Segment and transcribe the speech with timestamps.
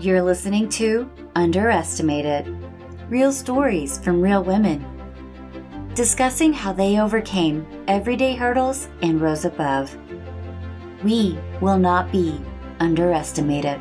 [0.00, 2.46] You're listening to Underestimated
[3.08, 4.84] Real Stories from Real Women,
[5.94, 9.96] discussing how they overcame everyday hurdles and rose above.
[11.02, 12.40] We will not be
[12.78, 13.80] underestimated.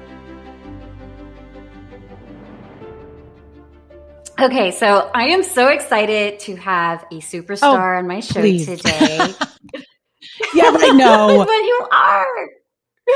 [4.39, 8.65] Okay, so I am so excited to have a superstar Oh, on my show please.
[8.65, 9.19] today.
[10.53, 11.37] Yeah, I know.
[11.45, 12.49] but you are.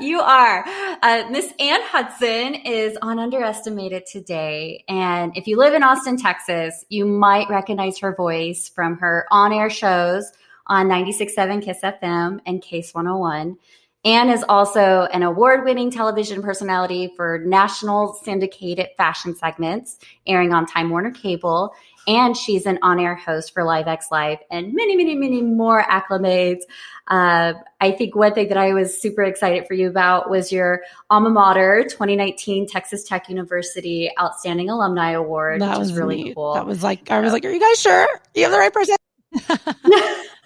[0.00, 0.64] You are.
[1.02, 4.82] Uh, Miss Ann Hudson is on Underestimated today.
[4.88, 9.52] And if you live in Austin, Texas, you might recognize her voice from her on
[9.52, 10.32] air shows
[10.66, 13.58] on 96.7 Kiss FM and KASE 101.
[14.02, 20.64] Ann is also an award winning television personality for national syndicated fashion segments airing on
[20.64, 21.74] Time Warner Cable.
[22.06, 26.62] And she's an on air host for LiveXLive and many, many, many more acclimates.
[27.06, 30.82] Uh, I think one thing that I was super excited for you about was your
[31.10, 36.34] alma mater 2019 Texas Tech University Outstanding Alumni Award, that was really neat.
[36.34, 36.54] cool.
[36.54, 38.96] That was like I was like, "Are you guys sure you have the right person?"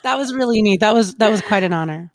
[0.02, 0.80] that was really neat.
[0.80, 2.10] That was that was quite an honor.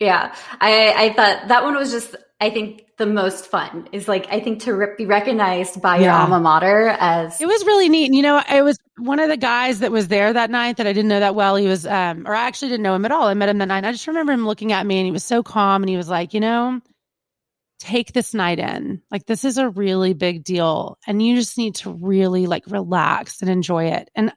[0.00, 4.26] Yeah, I, I thought that one was just, I think, the most fun is like,
[4.30, 8.06] I think to re- be recognized by your alma mater as, It was really neat.
[8.06, 10.86] And, you know, it was one of the guys that was there that night that
[10.86, 11.56] I didn't know that well.
[11.56, 13.26] He was, um, or I actually didn't know him at all.
[13.26, 13.84] I met him that night.
[13.84, 16.08] I just remember him looking at me and he was so calm and he was
[16.08, 16.80] like, you know,
[17.80, 19.02] take this night in.
[19.10, 20.98] Like, this is a really big deal.
[21.06, 24.08] And you just need to really like relax and enjoy it.
[24.14, 24.32] And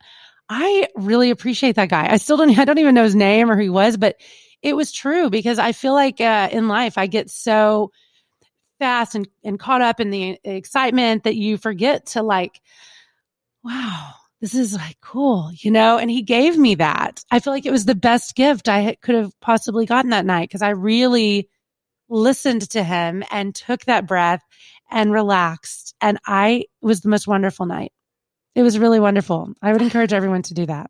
[0.49, 2.11] I really appreciate that guy.
[2.11, 4.15] I still don't, I don't even know his name or who he was, but
[4.61, 7.91] it was true because I feel like uh, in life, I get so
[8.79, 12.61] fast and, and caught up in the excitement that you forget to like,
[13.63, 15.97] wow, this is like cool, you know?
[15.97, 17.23] And he gave me that.
[17.31, 20.49] I feel like it was the best gift I could have possibly gotten that night
[20.49, 21.49] because I really
[22.09, 24.43] listened to him and took that breath
[24.89, 25.95] and relaxed.
[26.01, 27.91] And I, it was the most wonderful night.
[28.55, 29.53] It was really wonderful.
[29.61, 30.89] I would encourage everyone to do that.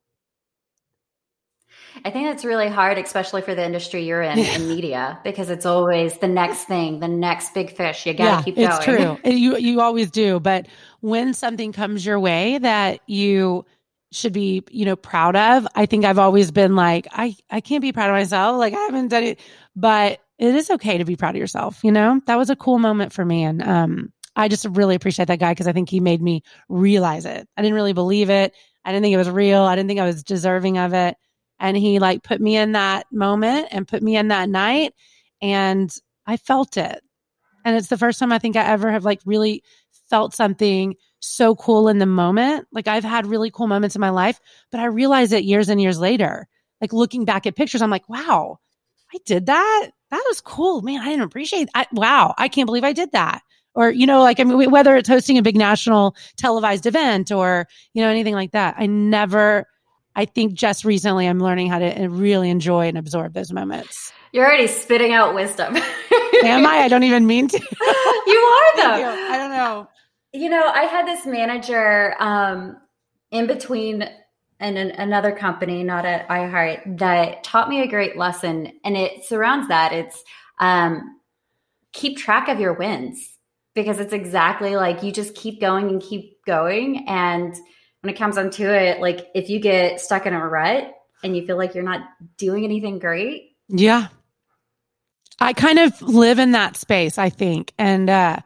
[2.07, 5.66] I think that's really hard, especially for the industry you're in, in media, because it's
[5.66, 8.06] always the next thing, the next big fish.
[8.06, 8.69] You got to keep going.
[8.69, 9.19] It's true.
[9.25, 10.67] You you always do, but
[11.01, 13.66] when something comes your way that you
[14.13, 17.81] should be, you know, proud of, I think I've always been like, I I can't
[17.81, 18.57] be proud of myself.
[18.57, 19.41] Like I haven't done it,
[19.75, 21.84] but it is okay to be proud of yourself.
[21.84, 25.28] You know, that was a cool moment for me, and um, I just really appreciate
[25.28, 27.50] that guy because I think he made me realize it.
[27.57, 28.53] I didn't really believe it.
[28.85, 29.63] I didn't think it was real.
[29.63, 31.17] I didn't think I was deserving of it.
[31.59, 34.94] And he like put me in that moment and put me in that night,
[35.41, 35.94] and
[36.25, 37.01] I felt it.
[37.66, 39.63] And it's the first time I think I ever have like really
[40.09, 42.67] felt something so cool in the moment.
[42.72, 44.40] Like I've had really cool moments in my life,
[44.72, 46.47] but I realized it years and years later.
[46.79, 48.59] Like looking back at pictures, I'm like, wow,
[49.13, 49.90] I did that.
[50.12, 50.81] That was cool.
[50.81, 53.41] Man, I didn't appreciate I, wow, I can't believe I did that.
[53.73, 57.67] Or, you know, like, I mean, whether it's hosting a big national televised event or,
[57.94, 59.67] you know, anything like that, I never,
[60.17, 64.11] I think just recently I'm learning how to really enjoy and absorb those moments.
[64.31, 65.78] You're already spitting out wisdom.
[66.44, 66.79] Am I?
[66.79, 67.57] I don't even mean to.
[68.28, 68.97] you are, though.
[68.97, 69.05] you.
[69.05, 69.88] I don't know.
[70.33, 72.78] You know, I had this manager um,
[73.29, 74.09] in between
[74.59, 79.23] and an, another company, not at iHeart, that taught me a great lesson, and it
[79.23, 79.94] surrounds that.
[79.94, 80.23] It's
[80.59, 81.19] um,
[81.94, 83.38] keep track of your wins
[83.75, 87.55] because it's exactly like you just keep going and keep going, and
[88.07, 90.94] when it comes onto it, like if you get stuck in a rut
[91.25, 92.07] and you feel like you're not
[92.38, 94.07] doing anything great, Yeah.
[95.40, 97.73] I kind of live in that space, I think.
[97.78, 98.38] And uh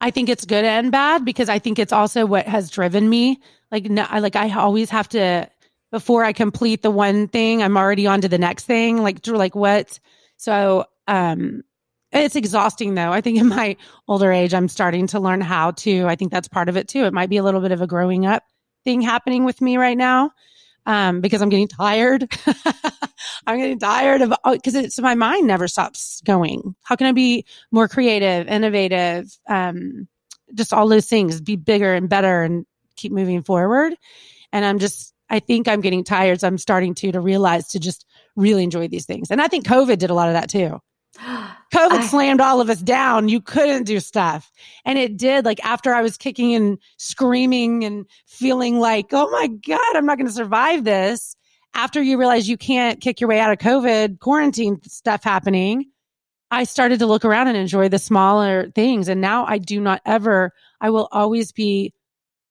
[0.00, 3.40] I think it's good and bad because I think it's also what has driven me.
[3.70, 5.48] Like no, I like I always have to
[5.92, 9.04] before I complete the one thing, I'm already on to the next thing.
[9.04, 10.00] Like like what?
[10.36, 11.62] So um
[12.10, 13.12] it's exhausting though.
[13.12, 13.76] I think in my
[14.08, 16.06] older age I'm starting to learn how to.
[16.06, 17.04] I think that's part of it too.
[17.04, 18.42] It might be a little bit of a growing up
[18.86, 20.30] thing happening with me right now.
[20.86, 22.32] Um, because I'm getting tired.
[23.46, 26.76] I'm getting tired of because it's my mind never stops going.
[26.84, 30.06] How can I be more creative, innovative, um,
[30.54, 33.94] just all those things, be bigger and better and keep moving forward?
[34.52, 36.40] And I'm just, I think I'm getting tired.
[36.40, 38.06] So I'm starting to to realize to just
[38.36, 39.32] really enjoy these things.
[39.32, 40.80] And I think COVID did a lot of that too.
[41.16, 43.28] COVID I- slammed all of us down.
[43.28, 44.50] You couldn't do stuff.
[44.84, 45.44] And it did.
[45.44, 50.18] Like after I was kicking and screaming and feeling like, oh my God, I'm not
[50.18, 51.36] going to survive this.
[51.74, 55.90] After you realize you can't kick your way out of COVID, quarantine stuff happening,
[56.50, 59.08] I started to look around and enjoy the smaller things.
[59.08, 61.92] And now I do not ever, I will always be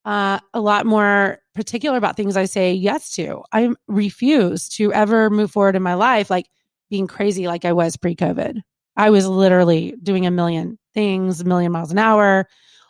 [0.03, 3.41] uh, a lot more particular about things I say yes to.
[3.51, 6.47] I refuse to ever move forward in my life like
[6.89, 8.61] being crazy like I was pre COVID.
[8.97, 12.47] I was literally doing a million things, a million miles an hour,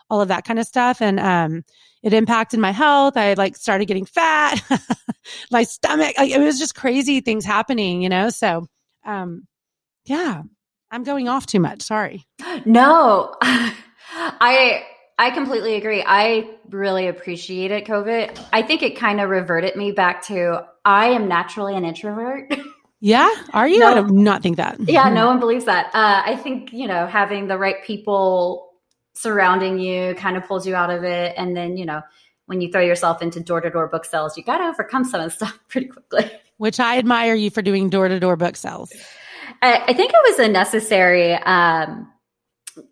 [0.09, 1.01] all of that kind of stuff.
[1.01, 1.63] And um,
[2.03, 3.17] it impacted my health.
[3.17, 4.61] I like started getting fat,
[5.51, 6.13] my stomach.
[6.17, 8.29] Like, it was just crazy things happening, you know.
[8.29, 8.67] So,
[9.03, 9.47] um,
[10.05, 10.43] yeah,
[10.91, 11.81] I'm going off too much.
[11.81, 12.25] Sorry.
[12.65, 14.83] No, I
[15.17, 16.03] I completely agree.
[16.05, 18.37] I really appreciated COVID.
[18.51, 22.53] I think it kind of reverted me back to I am naturally an introvert.
[23.01, 23.79] Yeah, are you?
[23.79, 24.79] No, I do not think that.
[24.79, 25.87] Yeah, no one believes that.
[25.87, 28.71] Uh, I think you know having the right people
[29.13, 32.01] surrounding you kind of pulls you out of it, and then you know
[32.45, 35.21] when you throw yourself into door to door book sales, you got to overcome some
[35.21, 36.31] of the stuff pretty quickly.
[36.57, 38.93] Which I admire you for doing door to door book sales.
[39.61, 42.11] I, I, think it was a necessary um,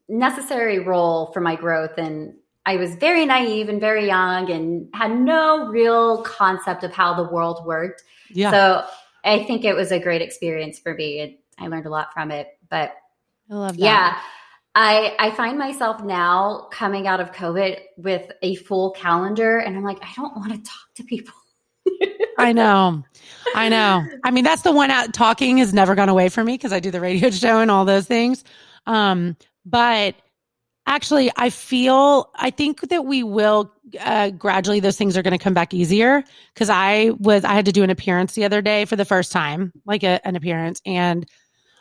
[0.07, 2.33] necessary role for my growth and
[2.65, 7.29] I was very naive and very young and had no real concept of how the
[7.29, 8.03] world worked.
[8.29, 8.51] Yeah.
[8.51, 8.85] So
[9.23, 11.19] I think it was a great experience for me.
[11.19, 12.47] And I learned a lot from it.
[12.69, 12.93] But
[13.49, 13.79] I love that.
[13.79, 14.19] Yeah.
[14.75, 19.83] I, I find myself now coming out of COVID with a full calendar and I'm
[19.83, 21.33] like, I don't want to talk to people.
[22.37, 23.03] I know.
[23.53, 24.03] I know.
[24.23, 26.79] I mean, that's the one out talking has never gone away for me because I
[26.79, 28.43] do the radio show and all those things.
[28.87, 30.15] Um, but
[30.87, 35.43] actually, I feel, I think that we will uh, gradually, those things are going to
[35.43, 36.23] come back easier.
[36.55, 39.31] Cause I was, I had to do an appearance the other day for the first
[39.31, 40.81] time, like a, an appearance.
[40.85, 41.25] And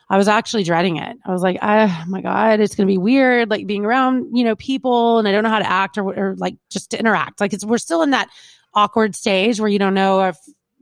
[0.09, 1.17] I was actually dreading it.
[1.25, 4.45] I was like, oh my God, it's going to be weird, like being around, you
[4.45, 7.41] know, people and I don't know how to act or, or like just to interact.
[7.41, 8.29] Like it's, we're still in that
[8.75, 10.37] awkward stage where you don't know if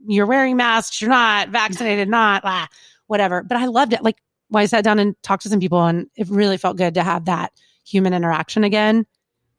[0.05, 2.67] you're wearing masks, you're not vaccinated, not, blah,
[3.07, 3.43] whatever.
[3.43, 4.03] But I loved it.
[4.03, 4.17] Like
[4.51, 7.03] well, I sat down and talked to some people and it really felt good to
[7.03, 7.53] have that
[7.85, 9.05] human interaction again.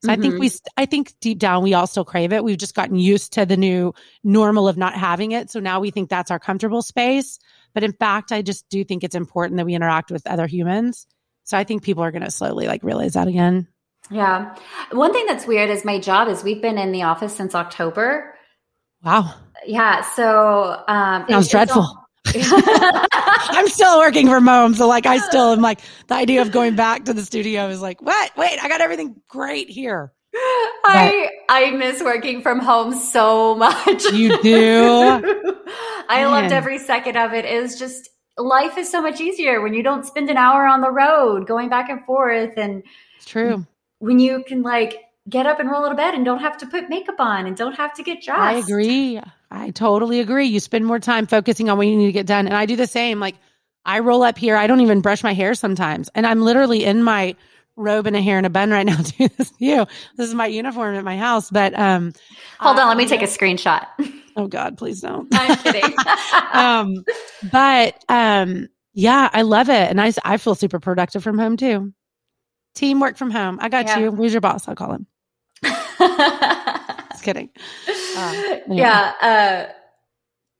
[0.03, 0.19] So mm-hmm.
[0.19, 0.81] I think we, mm-hmm.
[0.81, 2.43] I think deep down we all still crave it.
[2.43, 3.95] We've just gotten used to the new
[4.25, 5.51] normal of not having it.
[5.51, 7.39] So now we think that's our comfortable space.
[7.73, 11.07] But in fact, I just do think it's important that we interact with other humans.
[11.45, 13.69] So I think people are going to slowly like realize that again.
[14.11, 14.57] Yeah.
[14.91, 18.35] One thing that's weird is my job is we've been in the office since October.
[19.05, 19.35] Wow.
[19.65, 20.03] Yeah.
[20.03, 22.02] So um sounds dreadful.
[22.35, 24.75] I'm still working from home.
[24.75, 27.81] So like I still am like the idea of going back to the studio is
[27.83, 28.37] like, what?
[28.37, 30.13] Wait, I got everything great here.
[30.35, 34.05] I I miss working from home so much.
[34.13, 35.21] You do?
[36.09, 36.31] I Man.
[36.31, 37.45] loved every second of it.
[37.45, 38.09] It was just
[38.39, 41.69] life is so much easier when you don't spend an hour on the road going
[41.69, 42.83] back and forth and
[43.17, 43.67] it's true.
[43.99, 44.97] When you can like
[45.29, 47.57] get up and roll out of bed and don't have to put makeup on and
[47.57, 48.41] don't have to get dressed.
[48.41, 49.21] I agree.
[49.53, 50.47] I totally agree.
[50.47, 52.47] You spend more time focusing on what you need to get done.
[52.47, 53.21] And I do the same.
[53.21, 53.37] Like
[53.85, 54.57] I roll up here.
[54.57, 56.09] I don't even brush my hair sometimes.
[56.15, 57.37] And I'm literally in my
[57.77, 59.87] robe and a hair and a bun right now doing this to you.
[60.17, 61.51] This is my uniform at my house.
[61.51, 62.15] But um
[62.59, 63.87] hold on, let me take a screenshot.
[64.35, 65.29] Oh God, please don't.
[65.31, 65.95] I'm kidding.
[66.55, 67.05] um
[67.53, 69.91] but um yeah, I love it.
[69.91, 71.93] And I I feel super productive from home too.
[72.75, 73.59] Teamwork from home.
[73.61, 73.99] I got yeah.
[73.99, 74.11] you.
[74.11, 74.67] Who's your boss?
[74.67, 75.07] I'll call him.
[77.23, 77.51] Just kidding.
[78.15, 78.77] Anyway.
[78.77, 79.13] Yeah.
[79.23, 79.73] Uh,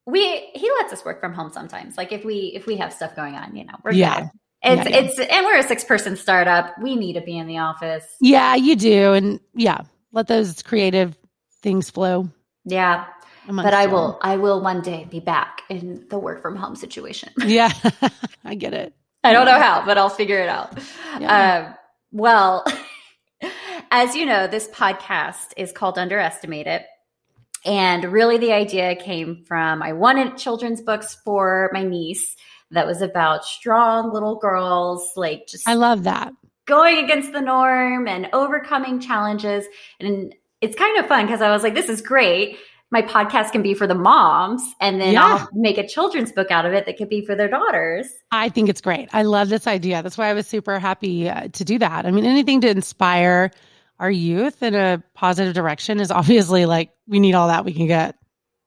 [0.07, 1.99] we he lets us work from home sometimes.
[1.99, 4.21] Like if we if we have stuff going on, you know, we're yeah.
[4.21, 4.31] Good.
[4.65, 5.05] It's yeah, yeah.
[5.05, 6.75] it's and we're a six person startup.
[6.81, 8.07] We need to be in the office.
[8.21, 9.83] Yeah, you do, and yeah,
[10.13, 11.17] let those creative
[11.61, 12.29] things flow.
[12.65, 13.05] Yeah,
[13.47, 17.31] but I will I will one day be back in the work from home situation.
[17.45, 17.73] Yeah,
[18.45, 18.95] I get it.
[19.25, 20.79] I don't know how, but I'll figure it out.
[21.21, 21.67] Yeah.
[21.67, 21.75] Um,
[22.13, 22.65] well,
[23.93, 26.83] as you know, this podcast is called Underestimated.
[27.65, 32.35] And really, the idea came from I wanted children's books for my niece
[32.71, 35.69] that was about strong little girls, like just.
[35.69, 36.33] I love that.
[36.67, 39.67] Going against the norm and overcoming challenges.
[40.01, 42.57] And it's kind of fun because I was like, this is great.
[42.91, 45.25] My podcast can be for the moms, and then yeah.
[45.25, 48.07] I'll make a children's book out of it that could be for their daughters.
[48.31, 49.09] I think it's great.
[49.13, 50.03] I love this idea.
[50.03, 52.05] That's why I was super happy uh, to do that.
[52.05, 53.51] I mean, anything to inspire
[53.99, 57.87] our youth in a positive direction is obviously like we need all that we can
[57.87, 58.17] get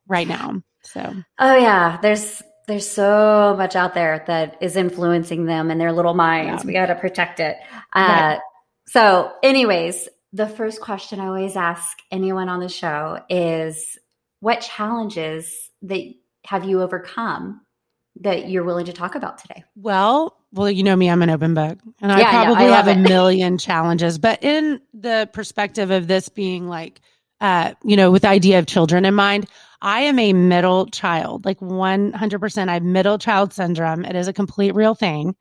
[0.08, 0.62] right now.
[0.84, 5.92] So, oh yeah, there's there's so much out there that is influencing them and their
[5.92, 6.64] little minds.
[6.64, 6.68] Yeah.
[6.68, 7.58] We got to protect it.
[7.94, 8.40] Uh, right.
[8.88, 13.98] So, anyways, the first question I always ask anyone on the show is,
[14.40, 15.54] what challenges
[15.84, 16.02] that
[16.46, 17.62] have you overcome
[18.22, 19.64] that you're willing to talk about today?
[19.76, 22.88] Well, well, you know me, I'm an open book and yeah, I probably I have
[22.88, 22.94] it.
[22.94, 27.02] a million challenges, but in the perspective of this being like,
[27.42, 29.48] uh, you know, with the idea of children in mind,
[29.82, 32.70] I am a middle child, like 100%.
[32.70, 34.06] I have middle child syndrome.
[34.06, 35.36] It is a complete real thing.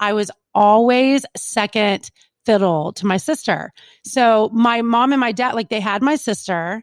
[0.00, 2.10] I was always second
[2.46, 3.72] fiddle to my sister.
[4.04, 6.82] So my mom and my dad, like they had my sister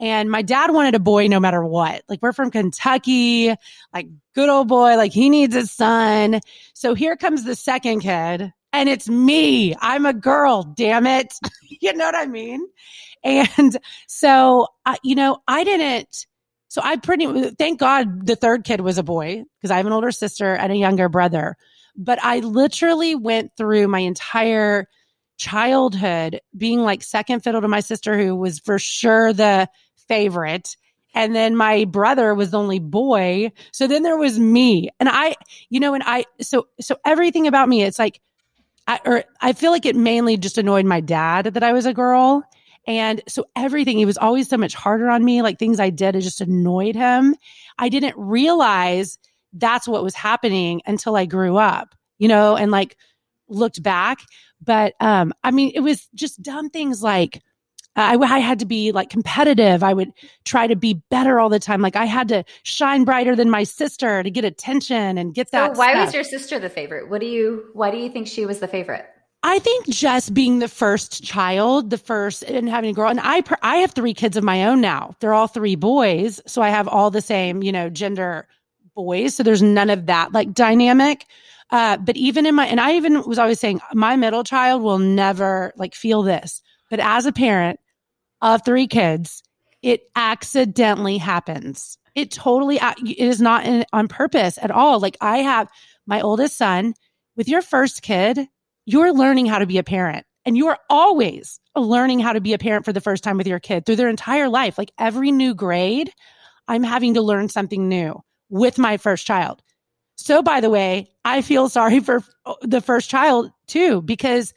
[0.00, 2.02] and my dad wanted a boy no matter what.
[2.08, 3.54] Like we're from Kentucky,
[3.92, 6.40] like good old boy, like he needs a son.
[6.74, 8.52] So here comes the second kid.
[8.72, 9.74] and it's me.
[9.80, 11.34] I'm a girl, damn it.
[11.80, 12.66] you know what I mean?
[13.24, 13.76] And
[14.06, 16.26] so, uh, you know, I didn't,
[16.68, 19.92] so I pretty, thank God the third kid was a boy because I have an
[19.92, 21.56] older sister and a younger brother.
[21.96, 24.86] But I literally went through my entire
[25.38, 29.68] childhood being like second fiddle to my sister, who was for sure the
[30.08, 30.76] favorite.
[31.14, 33.50] And then my brother was the only boy.
[33.72, 34.90] So then there was me.
[35.00, 35.36] And I,
[35.70, 38.20] you know, and I, so, so everything about me, it's like,
[38.86, 41.94] I, or I feel like it mainly just annoyed my dad that I was a
[41.94, 42.42] girl.
[42.86, 45.42] And so everything, he was always so much harder on me.
[45.42, 47.34] Like things I did, it just annoyed him.
[47.78, 49.18] I didn't realize
[49.52, 52.96] that's what was happening until I grew up, you know, and like
[53.48, 54.20] looked back.
[54.62, 57.42] But, um, I mean, it was just dumb things like,
[57.98, 59.82] I, I, had to be like competitive.
[59.82, 60.12] I would
[60.44, 61.80] try to be better all the time.
[61.82, 65.74] Like I had to shine brighter than my sister to get attention and get that.
[65.74, 66.06] So why stuff.
[66.06, 67.10] was your sister the favorite?
[67.10, 69.06] What do you, why do you think she was the favorite?
[69.42, 73.42] I think just being the first child, the first and having a girl and I,
[73.62, 75.16] I have three kids of my own now.
[75.20, 76.40] They're all three boys.
[76.46, 78.46] So I have all the same, you know, gender
[78.94, 79.34] boys.
[79.34, 81.26] So there's none of that like dynamic.
[81.70, 84.98] Uh, but even in my, and I even was always saying my middle child will
[84.98, 86.62] never like feel this.
[86.90, 87.78] But as a parent
[88.40, 89.42] of three kids,
[89.82, 91.98] it accidentally happens.
[92.14, 95.00] It totally, it is not in, on purpose at all.
[95.00, 95.68] Like I have
[96.06, 96.94] my oldest son
[97.36, 98.48] with your first kid
[98.88, 102.58] you're learning how to be a parent and you're always learning how to be a
[102.58, 104.78] parent for the first time with your kid through their entire life.
[104.78, 106.10] Like every new grade,
[106.66, 109.62] I'm having to learn something new with my first child.
[110.16, 114.54] So, by the way, I feel sorry for uh, the first child too, because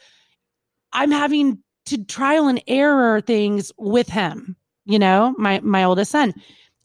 [0.94, 1.62] I'm having
[1.92, 4.56] to trial and error things with him,
[4.86, 6.34] you know, my, my oldest son.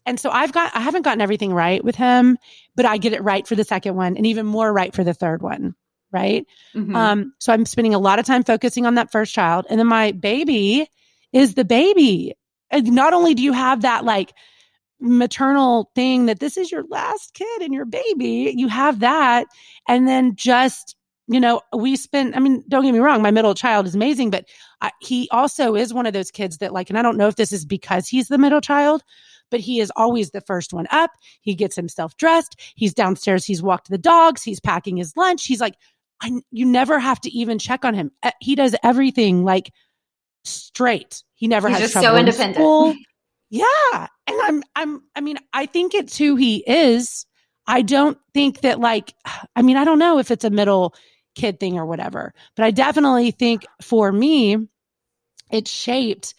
[0.05, 2.37] And so I've got, I haven't gotten everything right with him,
[2.75, 5.13] but I get it right for the second one and even more right for the
[5.13, 5.75] third one
[6.11, 6.45] right?
[6.75, 6.95] Mm-hmm.
[6.95, 9.65] Um, so I'm spending a lot of time focusing on that first child.
[9.69, 10.89] And then my baby
[11.33, 12.33] is the baby.
[12.69, 14.33] And not only do you have that like
[14.99, 19.47] maternal thing that this is your last kid and your baby, you have that.
[19.87, 20.95] And then just,
[21.27, 24.29] you know, we spend, I mean, don't get me wrong, my middle child is amazing,
[24.29, 24.45] but
[24.81, 27.35] I, he also is one of those kids that like, and I don't know if
[27.35, 29.03] this is because he's the middle child,
[29.49, 31.11] but he is always the first one up.
[31.41, 32.59] He gets himself dressed.
[32.75, 33.45] He's downstairs.
[33.45, 34.43] He's walked the dogs.
[34.43, 35.45] He's packing his lunch.
[35.45, 35.75] He's like
[36.21, 38.11] I, you never have to even check on him.
[38.41, 39.71] He does everything like
[40.43, 41.23] straight.
[41.35, 42.55] He never He's has trouble so independent.
[42.55, 42.95] School.
[43.49, 44.07] Yeah.
[44.25, 47.25] And I'm, I'm, I mean, I think it's who he is.
[47.67, 49.13] I don't think that like,
[49.55, 50.95] I mean, I don't know if it's a middle
[51.37, 54.57] kid thing or whatever, but I definitely think for me,
[55.51, 56.33] it shaped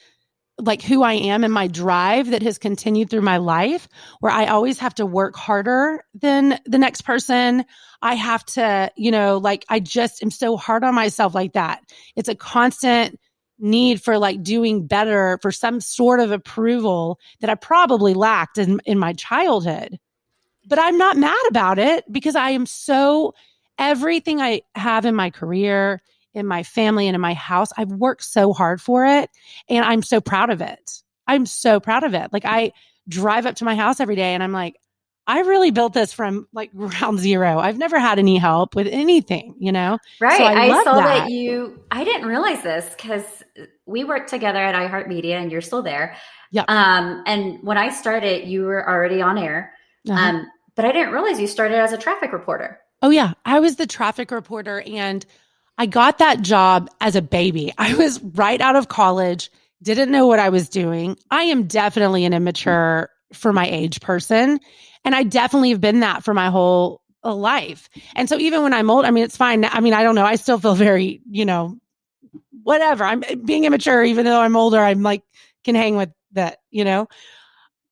[0.61, 3.89] like who I am and my drive that has continued through my life
[4.21, 7.65] where I always have to work harder than the next person.
[8.03, 11.83] I have to, you know, like I just am so hard on myself like that.
[12.17, 13.21] It's a constant
[13.61, 18.81] need for like doing better for some sort of approval that I probably lacked in,
[18.85, 19.99] in my childhood.
[20.67, 23.33] But I'm not mad about it because I am so
[23.79, 26.01] everything I have in my career
[26.35, 27.71] in my family and in my house.
[27.77, 29.31] I've worked so hard for it
[29.69, 31.03] and I'm so proud of it.
[31.27, 32.33] I'm so proud of it.
[32.33, 32.73] Like I
[33.09, 34.77] drive up to my house every day and I'm like,
[35.27, 37.59] I really built this from like ground zero.
[37.59, 39.99] I've never had any help with anything, you know?
[40.21, 40.39] Right.
[40.39, 41.03] So I, I, saw that.
[41.03, 41.31] that.
[41.31, 43.25] you, I didn't realize this because
[43.85, 46.17] we worked together at iHeartMedia and you're still there.
[46.51, 46.65] Yeah.
[46.69, 49.75] Um, and when I started, you were already on air.
[50.09, 50.19] Uh-huh.
[50.19, 52.81] Um, but I didn't realize you started as a traffic reporter.
[53.03, 53.35] Oh, yeah.
[53.45, 55.25] I was the traffic reporter and
[55.77, 57.73] I got that job as a baby.
[57.79, 59.51] I was right out of college,
[59.83, 61.17] didn't know what I was doing.
[61.31, 64.59] I am definitely an immature for my age person.
[65.05, 67.89] And I definitely have been that for my whole life.
[68.17, 69.65] And so even when I'm old, I mean, it's fine.
[69.65, 70.25] I mean, I don't know.
[70.25, 71.79] I still feel very, you know,
[72.63, 73.05] whatever.
[73.05, 75.23] I'm being immature, even though I'm older, I'm like,
[75.65, 77.09] can hang with that, you know?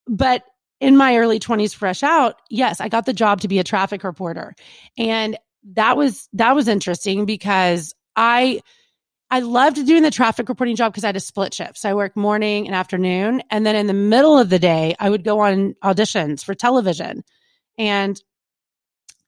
[0.06, 0.44] But
[0.80, 4.04] in my early 20s, fresh out, yes, I got the job to be a traffic
[4.04, 4.54] reporter.
[4.99, 5.37] And
[5.73, 8.61] that was that was interesting because I
[9.30, 11.78] I loved doing the traffic reporting job because I had a split shift.
[11.78, 13.42] So I worked morning and afternoon.
[13.50, 17.25] And then in the middle of the day, I would go on auditions for television.
[17.76, 18.21] And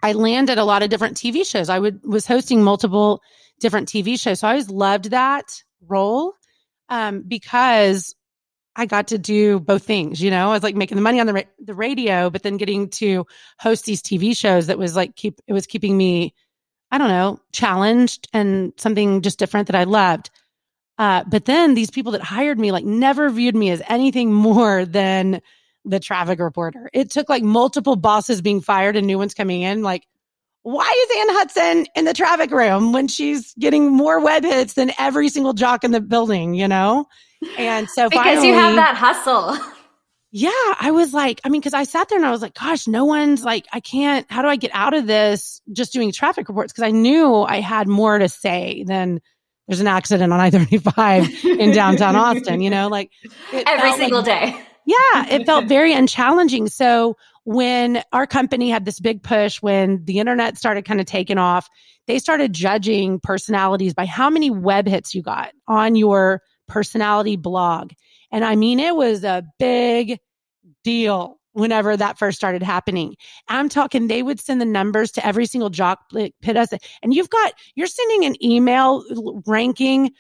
[0.03, 1.69] I landed a lot of different TV shows.
[1.69, 3.21] I would was hosting multiple
[3.59, 4.41] different TV shows.
[4.41, 6.35] So I always loved that role
[6.89, 8.15] um, because
[8.79, 11.27] I got to do both things, you know, I was like making the money on
[11.27, 13.27] the, ra- the radio, but then getting to
[13.59, 16.33] host these TV shows that was like, keep, it was keeping me,
[16.93, 20.31] I don't know, challenged and something just different that I loved.
[20.97, 24.85] Uh, but then these people that hired me like never viewed me as anything more
[24.85, 25.41] than
[25.85, 26.89] the traffic reporter.
[26.93, 29.83] It took like multiple bosses being fired and new ones coming in.
[29.83, 30.07] Like,
[30.63, 34.93] why is Ann Hudson in the traffic room when she's getting more web hits than
[34.99, 37.07] every single jock in the building, you know?
[37.57, 39.57] And so because finally, you have that hustle.
[40.31, 42.87] Yeah, I was like, I mean, because I sat there and I was like, gosh,
[42.87, 46.49] no one's like, I can't, how do I get out of this just doing traffic
[46.49, 46.73] reports?
[46.73, 49.21] Because I knew I had more to say than
[49.67, 53.11] there's an accident on I 35 in downtown Austin, you know, like
[53.53, 54.63] every single like, day.
[54.85, 56.69] Yeah, it felt very unchallenging.
[56.69, 61.39] So when our company had this big push, when the internet started kind of taking
[61.39, 61.71] off,
[62.07, 67.93] they started judging personalities by how many web hits you got on your personality blog.
[68.31, 70.21] And I mean, it was a big
[70.85, 73.17] deal whenever that first started happening.
[73.49, 75.99] I'm talking, they would send the numbers to every single jock
[76.41, 76.73] pit us.
[77.03, 79.05] And you've got, you're sending an email
[79.47, 80.13] ranking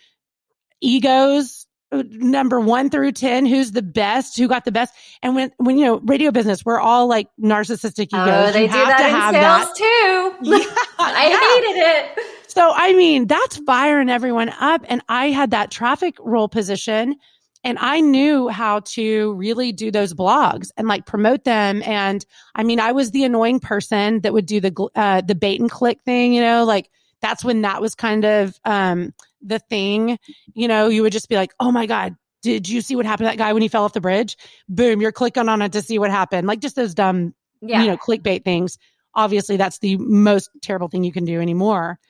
[0.80, 4.92] egos uh, number one through 10, who's the best, who got the best.
[5.22, 8.48] And when, when, you know, radio business, we're all like narcissistic egos.
[8.48, 9.74] Oh, they you do that in sales that.
[9.76, 10.34] too.
[10.58, 10.64] Yeah,
[10.98, 11.38] I yeah.
[11.40, 12.37] hated it.
[12.58, 14.84] So, I mean, that's firing everyone up.
[14.88, 17.14] And I had that traffic role position
[17.62, 21.84] and I knew how to really do those blogs and like promote them.
[21.84, 25.60] And I mean, I was the annoying person that would do the, uh, the bait
[25.60, 26.90] and click thing, you know, like
[27.22, 30.18] that's when that was kind of, um, the thing,
[30.52, 33.26] you know, you would just be like, Oh my God, did you see what happened
[33.26, 34.36] to that guy when he fell off the bridge?
[34.68, 36.48] Boom, you're clicking on it to see what happened.
[36.48, 37.82] Like just those dumb, yeah.
[37.82, 38.78] you know, clickbait things.
[39.14, 42.00] Obviously, that's the most terrible thing you can do anymore.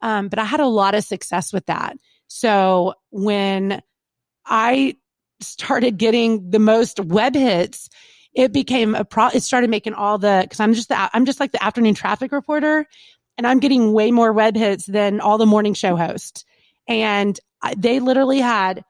[0.00, 1.96] Um, but I had a lot of success with that.
[2.28, 3.82] So when
[4.46, 4.96] I
[5.40, 7.88] started getting the most web hits,
[8.34, 9.28] it became a pro.
[9.28, 12.30] It started making all the because I'm just the I'm just like the afternoon traffic
[12.32, 12.86] reporter,
[13.36, 16.44] and I'm getting way more web hits than all the morning show hosts.
[16.86, 18.84] And I, they literally had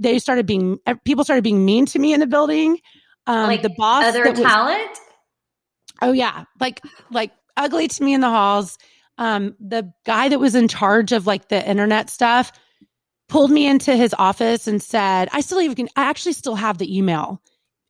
[0.00, 2.78] they started being people started being mean to me in the building.
[3.26, 4.88] Um, like the boss, other talent.
[4.90, 4.98] Was,
[6.02, 8.76] oh yeah, like like ugly to me in the halls.
[9.20, 12.52] Um, the guy that was in charge of like the internet stuff
[13.28, 16.96] pulled me into his office and said, I still even, I actually still have the
[16.96, 17.40] email.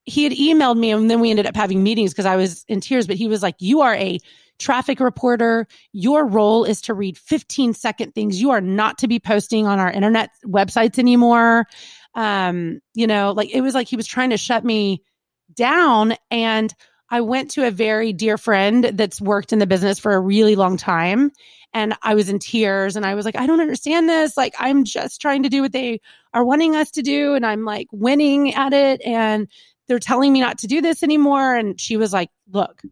[0.04, 2.80] He had emailed me and then we ended up having meetings because I was in
[2.80, 4.18] tears, but he was like, you are a
[4.58, 5.68] traffic reporter.
[5.92, 8.42] Your role is to read 15 second things.
[8.42, 11.66] You are not to be posting on our internet websites anymore.
[12.14, 15.04] Um, you know, like it was like he was trying to shut me
[15.54, 16.14] down.
[16.30, 16.74] And
[17.10, 20.56] I went to a very dear friend that's worked in the business for a really
[20.56, 21.32] long time
[21.72, 24.36] and I was in tears and I was like, I don't understand this.
[24.36, 26.00] Like, I'm just trying to do what they
[26.34, 27.34] are wanting us to do.
[27.34, 29.00] And I'm like winning at it.
[29.02, 29.48] And
[29.86, 31.54] they're telling me not to do this anymore.
[31.54, 32.82] And she was like, look,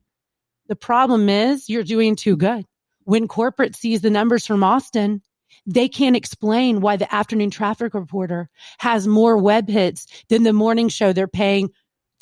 [0.68, 2.64] the problem is you're doing too good.
[3.04, 5.22] When corporate sees the numbers from Austin,
[5.66, 10.88] they can't explain why the afternoon traffic reporter has more web hits than the morning
[10.88, 11.70] show they're paying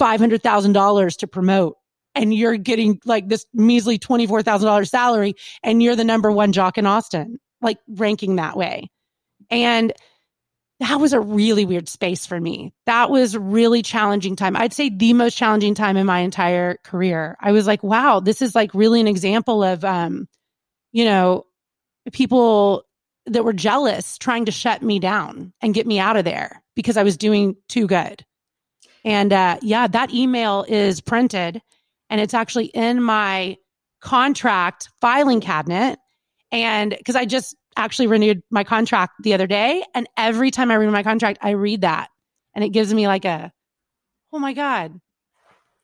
[0.00, 1.76] $500,000 to promote
[2.16, 6.86] and you're getting like this measly $24,000 salary and you're the number one jock in
[6.86, 8.90] Austin, like ranking that way.
[9.50, 9.92] And
[10.80, 12.72] that was a really weird space for me.
[12.86, 14.56] That was really challenging time.
[14.56, 17.36] I'd say the most challenging time in my entire career.
[17.40, 20.28] I was like, wow, this is like really an example of, um,
[20.92, 21.46] you know,
[22.12, 22.84] people
[23.26, 26.96] that were jealous trying to shut me down and get me out of there because
[26.96, 28.24] I was doing too good.
[29.04, 31.62] And uh, yeah, that email is printed
[32.10, 33.56] and it's actually in my
[34.00, 35.98] contract filing cabinet.
[36.52, 40.74] And because I just actually renewed my contract the other day, and every time I
[40.74, 42.08] renew my contract, I read that,
[42.54, 43.52] and it gives me like a,
[44.32, 45.00] oh my god.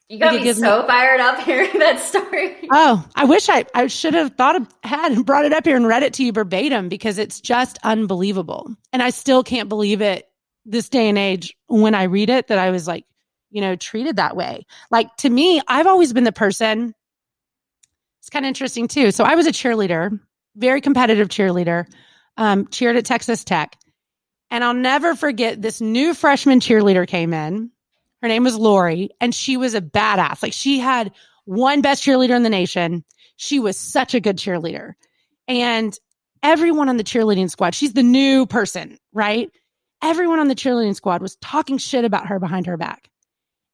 [0.08, 2.68] You got like me so me, fired up hearing that story.
[2.70, 5.76] Oh, I wish I I should have thought of had and brought it up here
[5.76, 8.74] and read it to you verbatim because it's just unbelievable.
[8.92, 10.28] And I still can't believe it
[10.64, 13.04] this day and age when I read it that I was like,
[13.52, 14.66] you know, treated that way.
[14.90, 16.94] Like to me, I've always been the person.
[18.20, 19.12] It's kind of interesting too.
[19.12, 20.18] So I was a cheerleader,
[20.56, 21.86] very competitive cheerleader,
[22.36, 23.76] um, cheered at Texas Tech.
[24.50, 27.70] And I'll never forget this new freshman cheerleader came in.
[28.20, 30.42] Her name was Lori, and she was a badass.
[30.42, 31.12] Like she had
[31.44, 33.04] one best cheerleader in the nation.
[33.36, 34.92] She was such a good cheerleader.
[35.48, 35.98] And
[36.42, 39.50] everyone on the cheerleading squad, she's the new person, right?
[40.02, 43.08] Everyone on the cheerleading squad was talking shit about her behind her back.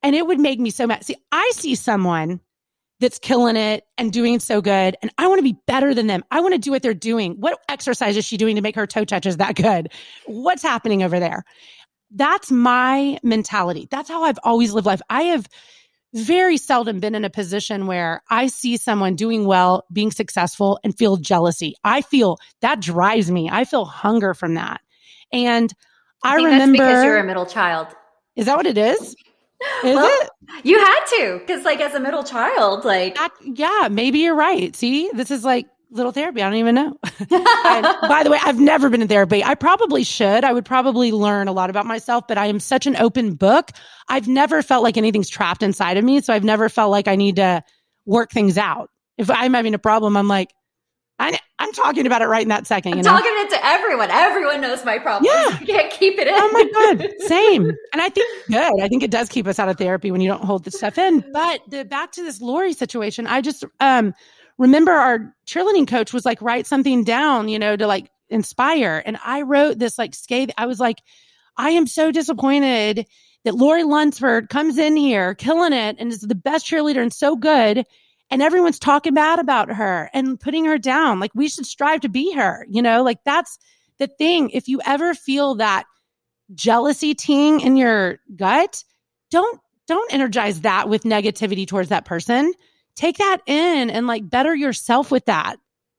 [0.03, 1.05] And it would make me so mad.
[1.05, 2.41] See, I see someone
[3.01, 4.97] that's killing it and doing so good.
[5.03, 6.25] And I want to be better than them.
[6.31, 7.35] I want to do what they're doing.
[7.39, 9.93] What exercise is she doing to make her toe touches that good?
[10.27, 11.45] What's happening over there?
[12.11, 13.87] That's my mentality.
[13.91, 15.03] That's how I've always lived life.
[15.11, 15.47] I have
[16.15, 20.97] very seldom been in a position where I see someone doing well, being successful and
[20.97, 21.75] feel jealousy.
[21.85, 23.51] I feel that drives me.
[23.53, 24.81] I feel hunger from that.
[25.33, 25.73] And
[26.25, 27.89] I, I remember because you're a middle child.
[28.37, 29.15] Is that what it is?
[29.85, 30.31] Is well, it?
[30.65, 34.75] You had to, because like as a middle child, like that, yeah, maybe you're right.
[34.75, 36.43] See, this is like little therapy.
[36.43, 36.97] I don't even know.
[37.31, 39.43] by the way, I've never been in therapy.
[39.43, 40.45] I probably should.
[40.45, 43.71] I would probably learn a lot about myself, but I am such an open book.
[44.09, 46.21] I've never felt like anything's trapped inside of me.
[46.21, 47.63] So I've never felt like I need to
[48.07, 48.91] work things out.
[49.17, 50.53] If I'm having a problem, I'm like,
[51.19, 52.93] I, am talking about it right in that second.
[52.93, 53.11] I'm you know?
[53.11, 54.11] talking it to everyone.
[54.11, 55.31] Everyone knows my problem.
[55.33, 55.59] Yeah.
[55.61, 56.35] You can't keep it in.
[56.37, 57.13] Oh my God.
[57.27, 57.73] Same.
[57.93, 58.81] And I think good.
[58.81, 60.99] I think it does keep us out of therapy when you don't hold the stuff
[60.99, 61.25] in.
[61.33, 64.15] But the, back to this Lori situation, I just, um,
[64.57, 69.03] remember our cheerleading coach was like, write something down, you know, to like inspire.
[69.05, 70.51] And I wrote this like scathe.
[70.57, 71.03] I was like,
[71.57, 73.07] I am so disappointed
[73.45, 77.37] that Lori Lunsford comes in here killing it and is the best cheerleader and so
[77.37, 77.85] good.
[78.31, 81.19] And everyone's talking bad about her and putting her down.
[81.19, 83.59] Like we should strive to be her, you know, like that's
[83.99, 84.51] the thing.
[84.51, 85.85] If you ever feel that
[86.55, 88.85] jealousy ting in your gut,
[89.31, 92.53] don't, don't energize that with negativity towards that person
[92.99, 95.57] take that in and like better yourself with that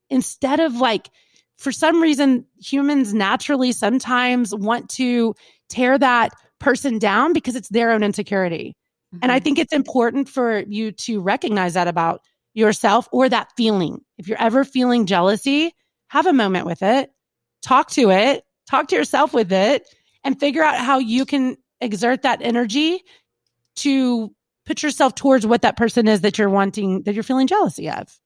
[0.10, 1.10] instead of like,
[1.58, 5.34] for some reason, humans naturally sometimes want to
[5.70, 8.76] tear that person down because it's their own insecurity.
[9.14, 9.20] Mm-hmm.
[9.24, 9.44] And I mm-hmm.
[9.44, 12.22] think it's important for you to recognize that about
[12.54, 14.02] yourself or that feeling.
[14.18, 15.74] If you're ever feeling jealousy,
[16.08, 17.12] have a moment with it,
[17.62, 19.88] talk to it, talk to yourself with it,
[20.24, 23.04] and figure out how you can exert that energy
[23.78, 24.34] to
[24.66, 28.20] put yourself towards what that person is that you're wanting, that you're feeling jealousy of.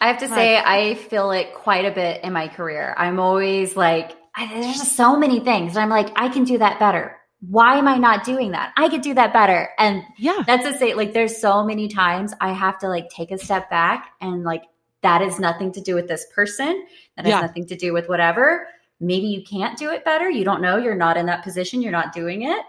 [0.00, 2.94] I have to say, I feel it quite a bit in my career.
[2.96, 5.76] I'm always like, I, there's just so many things.
[5.76, 7.16] And I'm like, I can do that better.
[7.48, 8.72] Why am I not doing that?
[8.76, 9.70] I could do that better.
[9.78, 13.32] And yeah, that's to say, like, there's so many times I have to like take
[13.32, 14.62] a step back and like,
[15.02, 16.86] that is nothing to do with this person.
[17.16, 17.40] That has yeah.
[17.40, 18.68] nothing to do with whatever.
[19.00, 20.30] Maybe you can't do it better.
[20.30, 20.76] You don't know.
[20.76, 21.82] You're not in that position.
[21.82, 22.64] You're not doing it.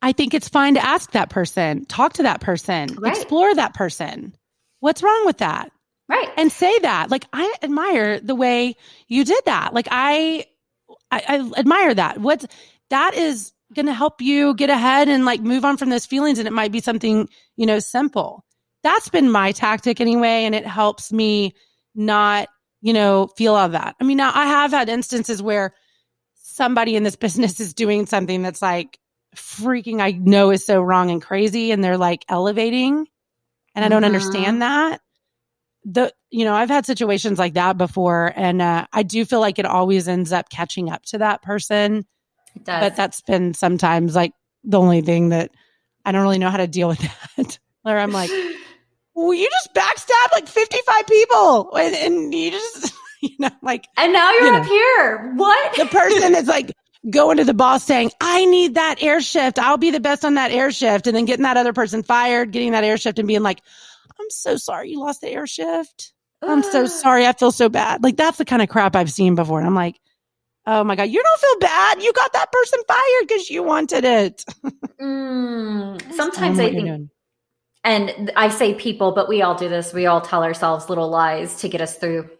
[0.00, 3.16] I think it's fine to ask that person, talk to that person, right.
[3.16, 4.34] explore that person.
[4.80, 5.72] What's wrong with that?
[6.08, 6.28] Right.
[6.36, 7.10] And say that.
[7.10, 8.76] Like I admire the way
[9.08, 9.74] you did that.
[9.74, 10.46] Like I
[11.10, 12.18] I, I admire that.
[12.18, 12.46] What's
[12.92, 16.38] that is going to help you get ahead and like move on from those feelings
[16.38, 17.26] and it might be something,
[17.56, 18.44] you know, simple.
[18.82, 21.54] That's been my tactic anyway and it helps me
[21.94, 22.48] not,
[22.82, 23.96] you know, feel all that.
[23.98, 25.74] I mean, now I have had instances where
[26.34, 28.98] somebody in this business is doing something that's like
[29.34, 33.06] freaking I know is so wrong and crazy and they're like elevating
[33.74, 34.14] and I don't mm-hmm.
[34.14, 35.00] understand that.
[35.84, 39.58] The you know, I've had situations like that before and uh, I do feel like
[39.58, 42.04] it always ends up catching up to that person.
[42.54, 42.80] It does.
[42.80, 44.32] But that's been sometimes like
[44.64, 45.50] the only thing that
[46.04, 46.98] I don't really know how to deal with
[47.36, 47.58] that.
[47.82, 48.30] Where I'm like,
[49.14, 54.12] well, you just backstabbed like 55 people and, and you just you know, like, and
[54.12, 55.32] now you're you up know, here.
[55.34, 55.76] What?
[55.76, 56.72] The person is like,
[57.10, 59.58] going to the boss saying, I need that air shift.
[59.58, 61.06] I'll be the best on that air shift.
[61.06, 63.60] And then getting that other person fired, getting that air shift and being like,
[64.20, 66.12] I'm so sorry you lost the air shift.
[66.42, 67.26] I'm so sorry.
[67.26, 68.02] I feel so bad.
[68.02, 69.58] Like that's the kind of crap I've seen before.
[69.58, 70.00] And I'm like,
[70.66, 72.02] oh my God, you don't feel bad.
[72.02, 74.44] You got that person fired because you wanted it.
[75.00, 77.10] mm, sometimes I think,
[77.84, 79.92] and I say people, but we all do this.
[79.92, 82.30] We all tell ourselves little lies to get us through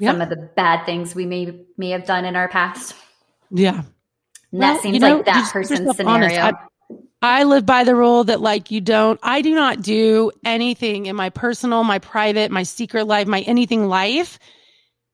[0.00, 2.94] some of the bad things we may may have done in our past.
[3.50, 3.82] Yeah.
[4.50, 6.40] Well, that seems you know, like that person's scenario.
[6.40, 6.52] I,
[7.22, 11.16] I live by the rule that like you don't, I do not do anything in
[11.16, 14.38] my personal, my private, my secret life, my anything life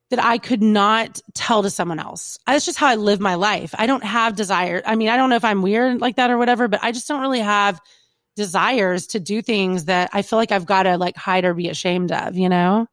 [0.09, 2.39] that I could not tell to someone else.
[2.47, 3.75] That's just how I live my life.
[3.77, 4.81] I don't have desire.
[4.85, 7.07] I mean, I don't know if I'm weird like that or whatever, but I just
[7.07, 7.79] don't really have
[8.35, 11.69] desires to do things that I feel like I've got to like hide or be
[11.69, 12.87] ashamed of, you know?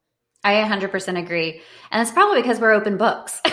[0.44, 1.60] I 100% agree.
[1.90, 3.40] And it's probably because we're open books.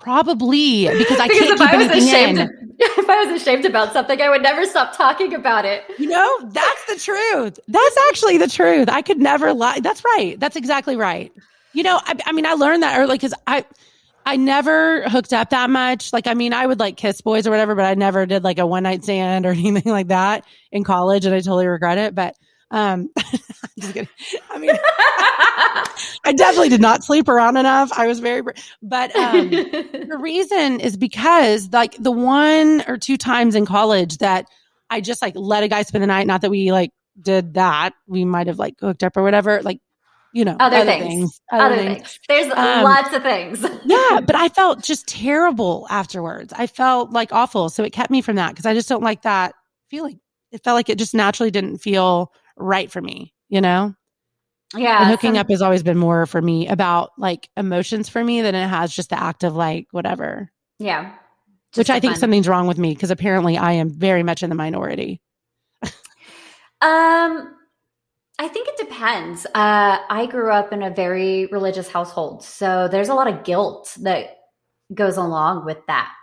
[0.00, 2.74] Probably because I because can't keep I anything ashamed, in.
[2.78, 5.82] If I was ashamed about something, I would never stop talking about it.
[5.98, 7.58] You know, that's the truth.
[7.68, 8.90] That's actually the truth.
[8.90, 9.80] I could never lie.
[9.80, 10.38] That's right.
[10.38, 11.32] That's exactly right.
[11.74, 13.64] You know, I, I mean, I learned that early because I,
[14.26, 16.12] I never hooked up that much.
[16.12, 18.58] Like, I mean, I would like kiss boys or whatever, but I never did like
[18.58, 22.14] a one night stand or anything like that in college, and I totally regret it.
[22.14, 22.36] But
[22.70, 23.10] um,
[23.82, 24.70] I mean,
[26.24, 27.90] I definitely did not sleep around enough.
[27.92, 28.42] I was very,
[28.82, 34.46] but um, the reason is because like the one or two times in college that
[34.90, 36.26] I just like let a guy spend the night.
[36.26, 37.92] Not that we like did that.
[38.06, 39.60] We might have like hooked up or whatever.
[39.62, 39.80] Like
[40.34, 41.96] you know, other, other things, things, other, other things.
[41.96, 42.20] things.
[42.28, 43.62] There's um, lots of things.
[43.84, 46.52] yeah, but I felt just terrible afterwards.
[46.54, 47.70] I felt like awful.
[47.70, 49.54] So it kept me from that because I just don't like that
[49.88, 50.18] feeling.
[50.50, 53.94] It felt like it just naturally didn't feel right for me, you know?
[54.76, 55.02] Yeah.
[55.02, 58.42] And hooking some- up has always been more for me about like emotions for me
[58.42, 60.50] than it has just the act of like whatever.
[60.80, 61.14] Yeah.
[61.76, 62.20] Which I think fun.
[62.20, 65.20] something's wrong with me because apparently I am very much in the minority.
[66.80, 67.53] um,
[68.38, 69.46] I think it depends.
[69.46, 73.96] Uh, I grew up in a very religious household, so there's a lot of guilt
[74.00, 74.38] that
[74.92, 76.14] goes along with that.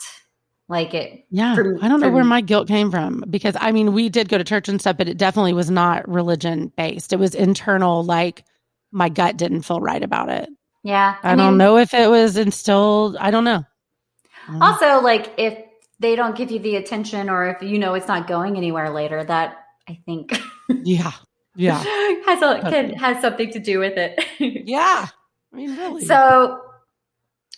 [0.67, 1.55] Like it, yeah.
[1.55, 4.29] for- I don't know where me- my guilt came from because I mean, we did
[4.29, 7.11] go to church and stuff, but it definitely was not religion based.
[7.11, 8.45] It was internal, like
[8.91, 10.49] my gut didn't feel right about it.
[10.83, 11.17] yeah.
[11.23, 13.17] I, don't know if it was instilled.
[13.17, 13.63] I don't know.
[14.47, 14.65] I don't know.
[14.65, 15.57] Also, like if
[15.99, 19.23] they don't give you the attention, or if you know it's not going anywhere later,
[19.23, 21.11] that I think yeah.
[21.55, 21.77] Yeah.
[22.25, 24.23] has a, can, has something to do with it.
[24.65, 25.07] Yeah.
[25.53, 26.05] I mean, really.
[26.05, 26.61] So,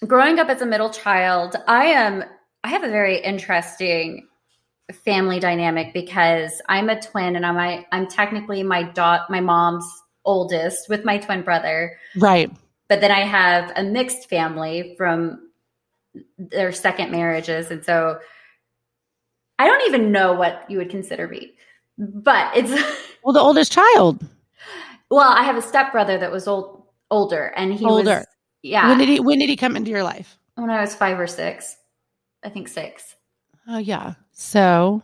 [0.08, 2.24] growing up as a middle child, I am
[2.64, 4.28] I have a very interesting
[5.06, 9.86] family dynamic because I'm a twin and I'm I, I'm technically my dot my mom's
[10.26, 12.52] oldest with my twin brother, right.
[12.88, 15.52] but then I have a mixed family from
[16.38, 18.20] their second marriages and so
[19.60, 21.54] I don't even know what you would consider me.
[21.98, 22.72] But it's
[23.24, 24.26] Well, the oldest child.
[25.10, 28.18] well, I have a stepbrother that was old older and he Older.
[28.20, 28.26] was
[28.64, 28.90] yeah.
[28.90, 30.38] When did he when did he come into your life?
[30.56, 31.78] when I was 5 or 6.
[32.44, 33.16] I think 6.
[33.68, 34.14] Oh yeah.
[34.34, 35.02] So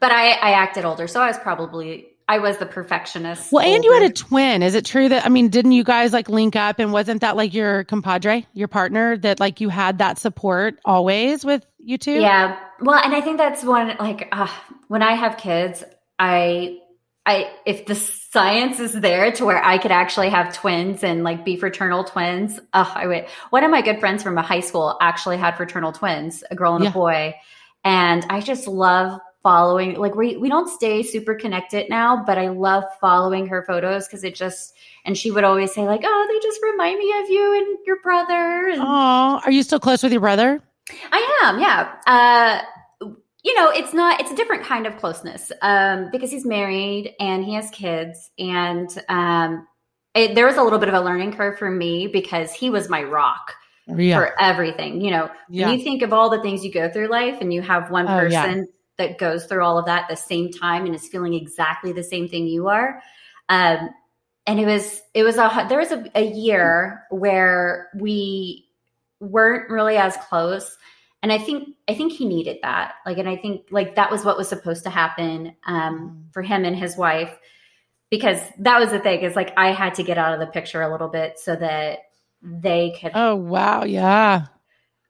[0.00, 3.52] But I, I acted older, so I was probably I was the perfectionist.
[3.52, 4.62] well, and you had a twin.
[4.62, 7.36] Is it true that I mean, didn't you guys like link up and wasn't that
[7.36, 12.12] like your compadre, your partner, that like you had that support always with you two?
[12.12, 12.58] yeah.
[12.80, 14.48] Well, and I think that's one like uh,
[14.88, 15.84] when I have kids,
[16.18, 16.78] I
[17.26, 21.44] I if the science is there to where I could actually have twins and like
[21.44, 23.26] be fraternal twins, uh, I would.
[23.50, 26.74] One of my good friends from a high school actually had fraternal twins, a girl
[26.74, 26.90] and Yeah.
[26.90, 27.34] a boy,
[27.84, 32.48] and I just love following like we we don't stay super connected now but i
[32.48, 34.74] love following her photos because it just
[35.04, 38.00] and she would always say like oh they just remind me of you and your
[38.02, 40.60] brother and Oh, are you still close with your brother?
[41.12, 41.94] I am, yeah.
[42.06, 42.62] Uh,
[43.44, 47.44] you know, it's not, it's a different kind of closeness um, because he's married and
[47.44, 48.30] he has kids.
[48.38, 49.66] And um,
[50.14, 52.88] it, there was a little bit of a learning curve for me because he was
[52.88, 53.54] my rock
[53.88, 54.16] Yeah.
[54.18, 55.00] for everything.
[55.00, 55.68] You know, yeah.
[55.68, 58.06] when you think of all the things you go through life and you have one
[58.06, 58.64] person yeah.
[58.98, 62.02] That goes through all of that at the same time and is feeling exactly the
[62.02, 63.02] same thing you are.
[63.48, 63.90] Um,
[64.46, 68.68] and it was, it was a, there was a, a year where we
[69.20, 70.76] weren't really as close.
[71.22, 72.94] And I think, I think he needed that.
[73.06, 76.64] Like, and I think like that was what was supposed to happen um, for him
[76.64, 77.38] and his wife
[78.12, 80.82] because that was the thing is like I had to get out of the picture
[80.82, 82.00] a little bit so that
[82.42, 84.48] they could Oh wow, yeah.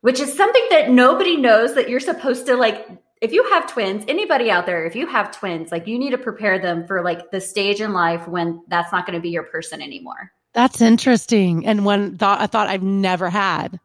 [0.02, 2.86] which is something that nobody knows that you're supposed to like
[3.22, 6.18] if you have twins anybody out there if you have twins like you need to
[6.18, 9.44] prepare them for like the stage in life when that's not going to be your
[9.44, 11.64] person anymore That's interesting.
[11.66, 13.80] And one thought a thought I've never had.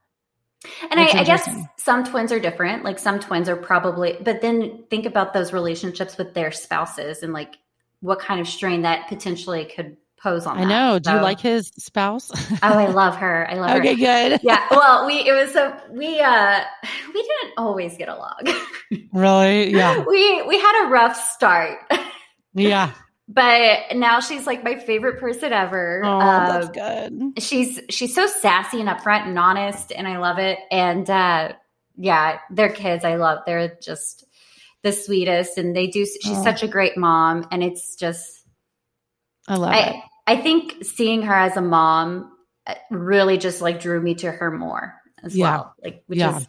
[0.92, 1.48] and I, I guess
[1.78, 6.18] some twins are different like some twins are probably but then think about those relationships
[6.18, 7.56] with their spouses and like
[8.02, 10.68] what kind of strain that potentially could pose on I that.
[10.68, 11.00] know.
[11.00, 12.32] Do you like his spouse?
[12.52, 14.40] oh i love her i love her okay, good.
[14.44, 16.60] yeah well we it was so we uh
[17.14, 18.40] we didn't always get along
[19.14, 19.72] Really?
[19.74, 20.04] Yeah.
[20.08, 21.80] we we had a rough start
[22.54, 22.92] Yeah.
[23.28, 27.34] but now she's like my favorite person ever Oh, Uh, that's good.
[27.42, 31.52] she's she's so sassy and upfront and honest and i love it and uh
[31.98, 34.24] yeah their kids i love they're just
[34.84, 36.44] the sweetest and they do she's Oh.
[36.44, 38.37] such a great mom and it's just
[39.48, 39.76] I love it.
[39.76, 42.32] i i think seeing her as a mom
[42.68, 45.50] uh, really just like drew me to her more as Yeah.
[45.52, 46.38] well like which Yeah.
[46.38, 46.48] is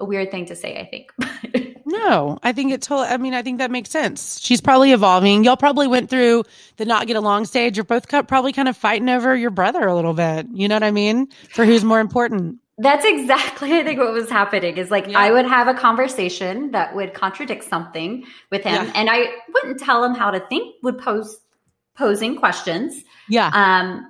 [0.00, 1.10] a weird thing to say i think
[1.84, 4.40] No, I think it totally, I mean, I think that makes sense.
[4.40, 5.44] She's probably evolving.
[5.44, 6.44] Y'all probably went through
[6.78, 7.76] the not get along stage.
[7.76, 10.46] You're both co- probably kind of fighting over your brother a little bit.
[10.54, 11.28] You know what I mean?
[11.50, 12.58] For who's more important.
[12.78, 15.18] That's exactly, I think, what was happening is like Yeah.
[15.18, 18.92] I would have a conversation that would contradict something with him, Yeah.
[18.94, 21.36] and I wouldn't tell him how to think, would pose
[21.96, 23.02] posing questions.
[23.28, 23.50] Yeah.
[23.52, 24.08] Um,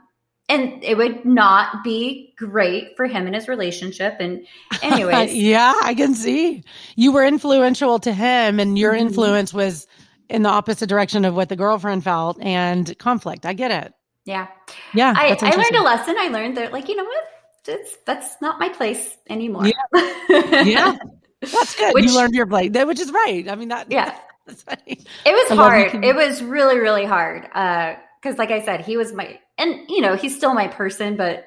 [0.48, 4.16] and it would not be great for him and his relationship.
[4.20, 4.46] And,
[4.82, 6.62] anyways, yeah, I can see.
[6.96, 9.00] You were influential to him, and your Mhm.
[9.00, 9.86] influence was
[10.28, 13.46] in the opposite direction of what the girlfriend felt and conflict.
[13.46, 13.92] I get it.
[14.24, 14.46] yeah,
[14.94, 15.12] Yeah.
[15.16, 16.16] I, I learned a lesson.
[16.18, 17.24] I learned that, like, you know what?
[17.68, 19.66] It's, that's not my place anymore.
[19.66, 20.62] Yeah.
[20.64, 20.96] yeah.
[21.40, 21.92] That's good.
[21.94, 23.48] Which- you learned your place, that- which is right.
[23.48, 24.16] I mean, that, Yeah.
[24.46, 24.98] That's funny.
[25.26, 25.90] It was I love you hard.
[25.90, 27.48] can- It was really, really hard.
[27.54, 31.16] Uh, cause like I said, he was my, and you know, he's still my person,
[31.16, 31.46] but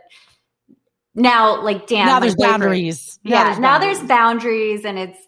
[1.13, 3.19] now like Dan, now there's boyfriend- boundaries.
[3.23, 3.57] Yeah.
[3.59, 5.19] Now there's boundaries and it's,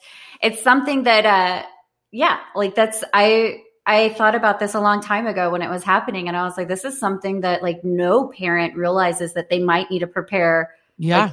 [0.42, 1.66] it's something that, uh,
[2.12, 5.84] yeah, like that's, I, I thought about this a long time ago when it was
[5.84, 6.28] happening.
[6.28, 9.90] And I was like, this is something that like no parent realizes that they might
[9.90, 11.32] need to prepare Yeah.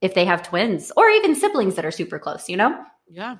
[0.00, 2.84] if they have twins or even siblings that are super close, you know?
[3.08, 3.36] yeah.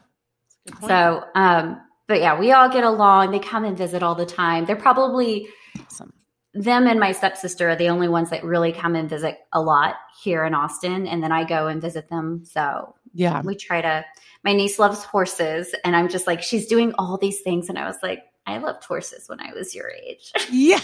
[0.66, 0.90] Good point.
[0.90, 3.30] So, um, but yeah, we all get along.
[3.30, 4.64] They come and visit all the time.
[4.66, 5.48] They're probably
[5.86, 6.12] Awesome.
[6.54, 9.94] them and my stepsister are the only ones that really come and visit a lot
[10.20, 11.06] here in Austin.
[11.06, 12.42] And then I go and visit them.
[12.44, 14.04] So yeah, we try to.
[14.42, 17.68] My niece loves horses, and I'm just like, she's doing all these things.
[17.68, 20.32] And I was like, I loved horses when I was your age.
[20.50, 20.80] Yeah.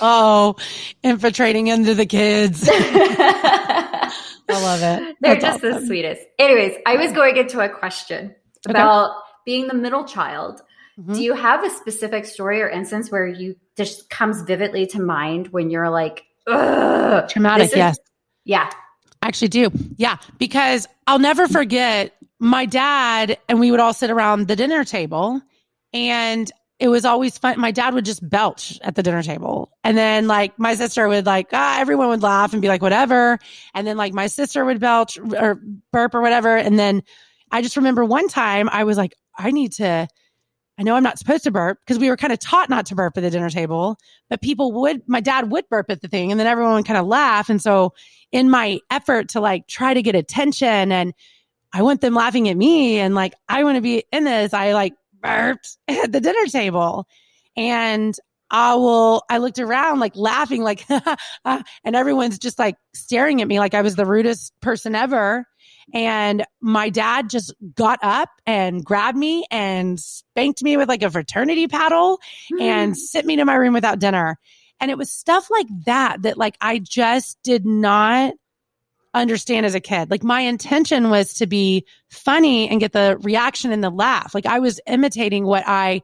[0.00, 0.54] oh,
[1.02, 2.66] infiltrating into the kids.
[2.72, 4.12] I
[4.48, 5.16] love it.
[5.20, 5.80] They're That's just awesome.
[5.80, 6.22] the sweetest.
[6.38, 8.34] Anyways, I was going into a question
[8.66, 9.27] about okay.
[9.48, 10.60] Being the middle child.
[11.00, 11.14] Mm-hmm.
[11.14, 15.48] Do you have a specific story or instance where you just comes vividly to mind
[15.48, 17.68] when you're like, traumatic?
[17.68, 17.96] Is, yes.
[18.44, 18.70] Yeah.
[19.22, 19.70] I actually do.
[19.96, 20.18] Yeah.
[20.36, 25.40] Because I'll never forget my dad and we would all sit around the dinner table
[25.94, 27.58] and it was always fun.
[27.58, 29.72] My dad would just belch at the dinner table.
[29.82, 33.38] And then like my sister would like, ah, everyone would laugh and be like, whatever.
[33.72, 35.58] And then like my sister would belch or
[35.90, 36.54] burp or whatever.
[36.54, 37.02] And then
[37.50, 40.08] I just remember one time I was like, I need to
[40.78, 42.94] I know I'm not supposed to burp because we were kind of taught not to
[42.94, 43.98] burp at the dinner table,
[44.30, 46.98] but people would, my dad would burp at the thing and then everyone would kind
[46.98, 47.50] of laugh.
[47.50, 47.94] And so
[48.30, 51.14] in my effort to like try to get attention and
[51.72, 54.72] I want them laughing at me and like, I want to be in this, I
[54.72, 57.08] like burped at the dinner table
[57.56, 58.14] and
[58.48, 60.86] I will, I looked around like laughing, like,
[61.44, 65.44] and everyone's just like staring at me like I was the rudest person ever.
[65.94, 71.10] And my dad just got up and grabbed me and spanked me with like a
[71.10, 72.20] fraternity paddle
[72.52, 72.60] mm.
[72.60, 74.38] and sent me to my room without dinner.
[74.80, 78.34] And it was stuff like that that like I just did not
[79.14, 80.10] understand as a kid.
[80.10, 84.34] Like my intention was to be funny and get the reaction and the laugh.
[84.34, 86.02] Like I was imitating what I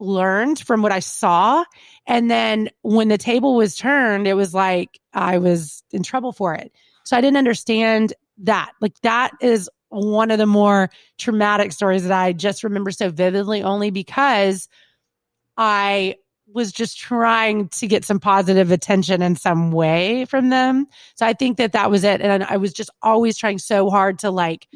[0.00, 1.64] learned from what I saw.
[2.06, 6.54] And then when the table was turned, it was like I was in trouble for
[6.54, 6.72] it.
[7.04, 8.72] So I didn't understand that.
[8.80, 13.62] Like that is one of the more traumatic stories that I just remember so vividly
[13.62, 14.68] only because
[15.56, 16.16] I
[16.52, 20.86] was just trying to get some positive attention in some way from them.
[21.14, 22.20] So I think that that was it.
[22.20, 24.66] And I was just always trying so hard to like,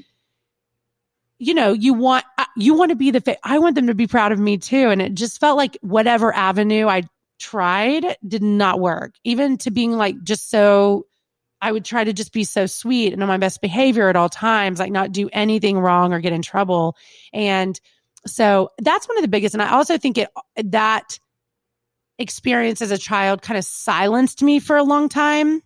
[1.39, 3.95] you know, you want, uh, you want to be the, fa- I want them to
[3.95, 4.91] be proud of me too.
[4.91, 7.03] And it just felt like whatever avenue I
[7.39, 11.07] tried did not work, even to being like just so
[11.63, 14.29] I would try to just be so sweet and on my best behavior at all
[14.29, 16.97] times, like not do anything wrong or get in trouble.
[17.33, 17.81] And
[18.27, 19.55] so that's one of the biggest.
[19.55, 21.19] And I also think it, that
[22.19, 25.63] experience as a child kind of silenced me for a long time.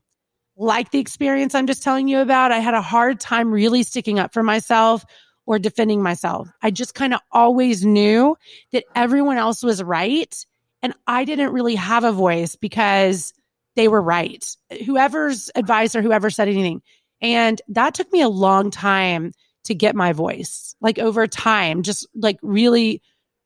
[0.59, 4.19] Like the experience I'm just telling you about, I had a hard time really sticking
[4.19, 5.05] up for myself
[5.47, 6.49] or defending myself.
[6.63, 8.37] I just kind of always knew
[8.73, 10.35] that everyone else was right.
[10.83, 13.33] And I didn't really have a voice because
[13.77, 14.45] they were right.
[14.85, 16.83] Whoever's advice or whoever said anything.
[17.21, 19.33] And that took me a long time
[19.65, 20.75] to get my voice.
[20.81, 23.03] Like over time, just like really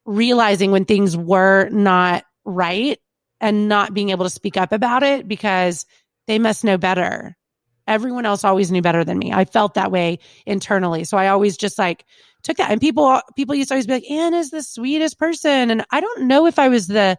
[0.07, 2.99] realizing when things were not right
[3.41, 5.87] and not being able to speak up about it because
[6.27, 7.37] they must know better.
[7.87, 9.33] Everyone else always knew better than me.
[9.33, 11.05] I felt that way internally.
[11.05, 12.05] So I always just like
[12.43, 12.71] took that.
[12.71, 15.71] And people, people used to always be like, Ann is the sweetest person.
[15.71, 17.19] And I don't know if I was the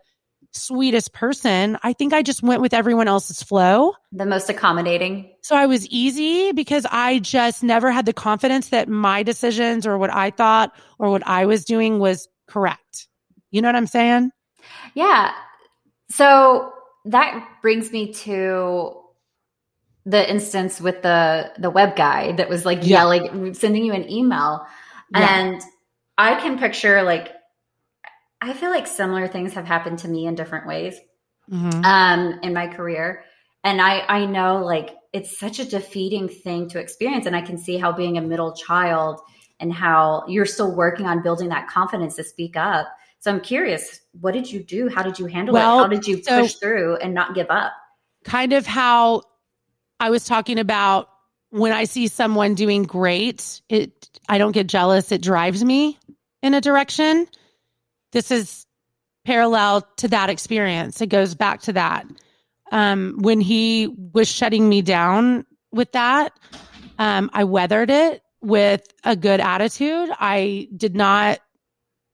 [0.52, 1.78] sweetest person.
[1.84, 3.94] I think I just went with everyone else's flow.
[4.12, 5.32] The most accommodating.
[5.42, 9.98] So I was easy because I just never had the confidence that my decisions or
[9.98, 13.08] what I thought or what I was doing was correct.
[13.52, 14.32] You know what I'm saying?
[14.94, 15.32] Yeah.
[16.10, 16.72] So
[17.06, 18.98] that brings me to
[20.06, 22.98] the instance with the the web guy that was like yeah.
[22.98, 24.66] yelling sending you an email
[25.14, 25.40] yeah.
[25.40, 25.62] and
[26.18, 27.32] I can picture like
[28.42, 31.00] I feel like similar things have happened to me in different ways
[31.50, 31.86] mm-hmm.
[31.86, 33.24] um, in my career.
[33.64, 37.28] And I, I know like it's such a defeating thing to experience.
[37.28, 39.20] And I can see how being a middle child
[39.60, 42.88] and how you're still working on building that confidence to speak up.
[43.20, 44.90] So I'm curious, what did you do?
[44.90, 45.82] How did you handle well, it?
[45.84, 47.74] How did you so push through and not give up?
[48.24, 49.22] Kind of how
[50.00, 51.10] I was talking about
[51.52, 56.00] when I see someone doing great, it I don't get jealous, it drives me
[56.42, 57.28] in a direction
[58.12, 58.66] this is
[59.26, 61.02] parallel to that experience.
[61.02, 62.06] It goes back to that.
[62.72, 66.34] Um, when he was shutting me down with that,
[67.00, 70.10] um, I weathered it with a good attitude.
[70.20, 71.40] I did not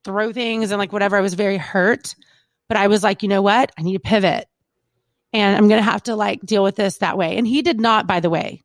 [0.03, 1.17] throw things and like whatever.
[1.17, 2.15] I was very hurt,
[2.67, 3.71] but I was like, you know what?
[3.77, 4.47] I need to pivot
[5.33, 7.37] and I'm going to have to like deal with this that way.
[7.37, 8.63] And he did not, by the way,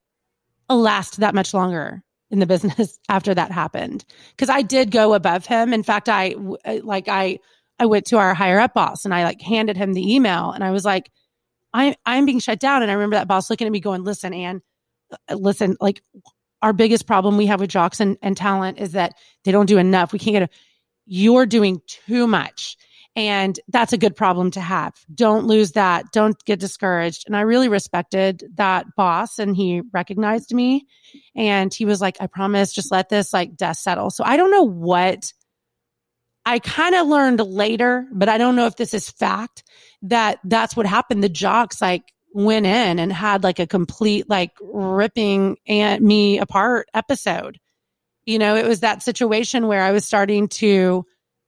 [0.69, 2.03] last that much longer
[2.33, 5.73] in the business after that happened because I did go above him.
[5.73, 6.35] In fact, I
[6.83, 7.39] like I
[7.79, 10.65] I went to our higher up boss and I like handed him the email and
[10.65, 11.13] I was like,
[11.73, 12.83] I I'm being shut down.
[12.83, 14.63] And I remember that boss looking at me going, "Listen, Ann,
[15.29, 16.03] uh, listen, like
[16.63, 19.15] our biggest problem we have with jocks and, and talent is that
[19.45, 20.13] they don't do enough.
[20.13, 20.49] We can't get a,
[21.07, 22.77] you're doing too much."
[23.15, 24.95] And that's a good problem to have.
[25.15, 26.13] Don't lose that.
[26.13, 27.25] Don't get discouraged.
[27.27, 30.87] And I really respected that boss and he recognized me
[31.37, 34.11] and he was like, I promise, just let this like dust settle.
[34.11, 35.33] So I don't know what
[36.47, 39.63] I kind of learned later, but I don't know if this is fact
[40.03, 41.23] that that's what happened.
[41.23, 46.89] The jocks like went in and had like a complete like ripping and me apart
[46.95, 47.59] episode.
[48.25, 51.05] You know, it was that situation where I was starting to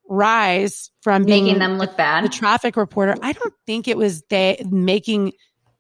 [0.09, 2.25] rise from making them look bad.
[2.25, 3.15] The traffic reporter.
[3.23, 5.33] I don't think it was they making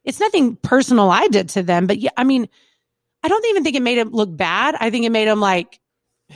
[0.04, 2.48] it's nothing personal I did to them, but yeah, I mean,
[3.22, 4.76] I don't even think it made him look bad.
[4.78, 5.80] I think it made him like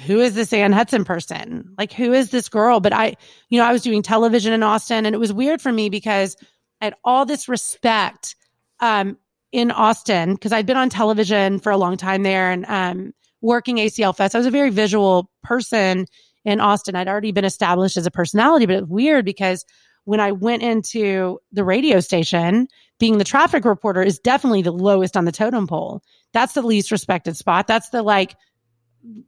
[0.07, 1.74] who is this Ann Hudson person?
[1.78, 2.80] Like, who is this girl?
[2.80, 3.16] But I,
[3.49, 6.36] you know, I was doing television in Austin and it was weird for me because
[6.80, 8.36] I had all this respect
[8.80, 9.16] um,
[9.51, 13.76] in Austin because I'd been on television for a long time there and um, working
[13.76, 14.34] ACL Fest.
[14.34, 16.07] I was a very visual person
[16.45, 16.97] in Austin.
[16.97, 19.64] I'd already been established as a personality, but it was weird because
[20.05, 22.68] when I went into the radio station,
[22.99, 26.03] being the traffic reporter is definitely the lowest on the totem pole.
[26.32, 27.66] That's the least respected spot.
[27.66, 28.36] That's the like,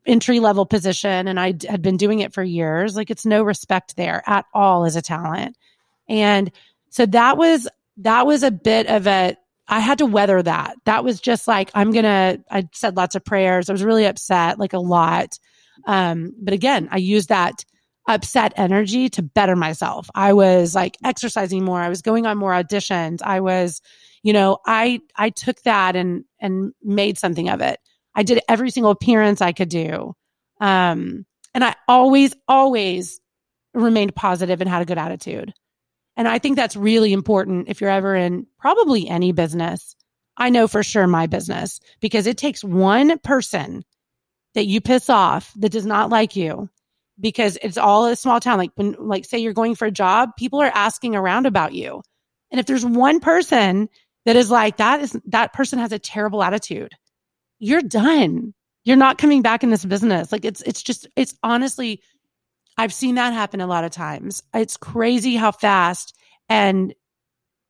[0.04, 2.96] entry level position and I had been doing it for years.
[2.96, 5.56] Like it's no respect there at all as a talent.
[6.08, 6.50] And
[6.90, 9.36] so that was, that was a bit of a,
[9.68, 10.74] I had to weather that.
[10.84, 13.70] That was just like, I'm going to, I said lots of prayers.
[13.70, 15.38] I was really upset, like a lot.
[15.86, 17.64] Um, but again, I used that
[18.08, 20.08] upset energy to better myself.
[20.14, 21.80] I was like exercising more.
[21.80, 23.20] I was going on more auditions.
[23.22, 23.80] I was,
[24.22, 27.78] you know, I, I took that and, and made something of it.
[28.14, 30.14] I did every single appearance I could do.
[30.60, 31.24] Um,
[31.54, 33.20] and I always, always
[33.74, 35.52] remained positive and had a good attitude.
[36.16, 39.94] And I think that's really important if you're ever in probably any business.
[40.36, 43.84] I know for sure my business because it takes one person
[44.54, 46.68] that you piss off that does not like you
[47.18, 48.58] because it's all a small town.
[48.58, 52.02] Like when, like say you're going for a job, people are asking around about you.
[52.50, 53.88] And if there's one person
[54.24, 56.94] that is like, that is, that person has a terrible attitude
[57.60, 58.54] you're done.
[58.84, 60.32] You're not coming back in this business.
[60.32, 62.02] Like it's, it's just, it's honestly,
[62.76, 64.42] I've seen that happen a lot of times.
[64.54, 66.16] It's crazy how fast
[66.48, 66.94] and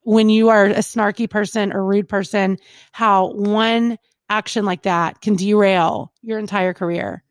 [0.03, 2.57] when you are a snarky person or rude person,
[2.93, 3.99] how one
[4.31, 7.23] action like that can derail your entire career.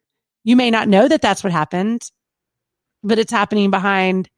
[0.44, 2.12] You may not know that that's what happened,
[3.02, 4.30] but it's happening behind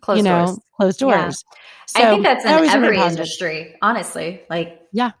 [0.00, 0.60] closed you know doors.
[0.76, 1.44] closed doors.
[1.44, 1.58] Yeah.
[1.86, 4.42] So I think that's in every industry, honestly.
[4.48, 5.12] Like yeah,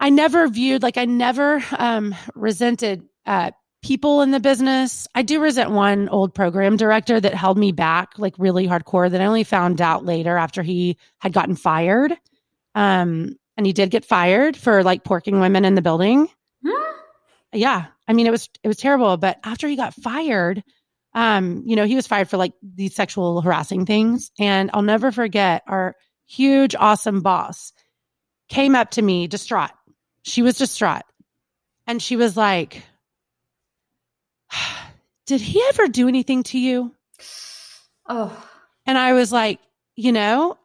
[0.00, 3.50] I never viewed like I never um, resented uh,
[3.82, 5.08] people in the business.
[5.14, 9.20] I do resent one old program director that held me back like really hardcore that
[9.20, 12.16] I only found out later after he had gotten fired.
[12.74, 16.28] Um, and he did get fired for like porking women in the building.
[17.52, 17.86] Yeah.
[18.06, 19.16] I mean, it was, it was terrible.
[19.16, 20.62] But after he got fired,
[21.14, 24.30] um, you know, he was fired for like these sexual harassing things.
[24.38, 25.94] And I'll never forget our
[26.26, 27.72] huge, awesome boss
[28.48, 29.70] came up to me distraught
[30.26, 31.04] she was distraught.
[31.86, 32.82] And she was like,
[35.26, 36.94] Did he ever do anything to you?
[38.08, 38.46] Oh.
[38.84, 39.60] And I was like,
[39.94, 40.58] You know,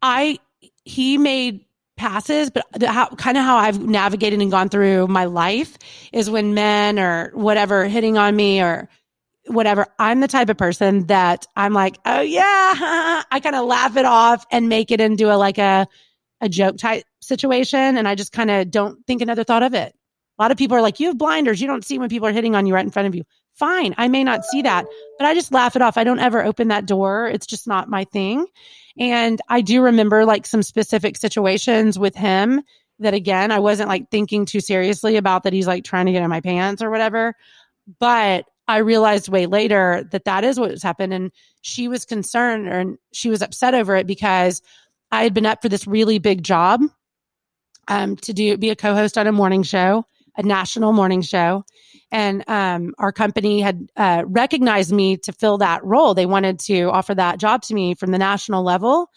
[0.00, 0.38] I,
[0.84, 1.64] he made
[2.00, 5.76] passes, but how, kind of how I've navigated and gone through my life
[6.12, 8.88] is when men or whatever hitting on me or
[9.46, 12.42] whatever, I'm the type of person that I'm like, oh yeah,
[13.30, 15.86] I kind of laugh it off and make it into a like a
[16.40, 19.94] a joke type situation and I just kind of don't think another thought of it.
[20.38, 21.60] A lot of people are like, you have blinders.
[21.60, 23.24] You don't see when people are hitting on you right in front of you.
[23.56, 23.94] Fine.
[23.98, 24.86] I may not see that,
[25.18, 25.98] but I just laugh it off.
[25.98, 27.26] I don't ever open that door.
[27.26, 28.46] It's just not my thing.
[29.00, 32.62] And I do remember like some specific situations with him
[32.98, 36.22] that again, I wasn't like thinking too seriously about that he's like trying to get
[36.22, 37.34] in my pants or whatever.
[37.98, 41.14] But I realized way later that that is what was happened.
[41.14, 41.32] And
[41.62, 44.60] she was concerned and she was upset over it because
[45.10, 46.82] I had been up for this really big job
[47.88, 50.04] um, to do be a co-host on a morning show,
[50.36, 51.64] a national morning show,
[52.10, 56.14] and um, our company had uh, recognized me to fill that role.
[56.14, 59.10] They wanted to offer that job to me from the national level,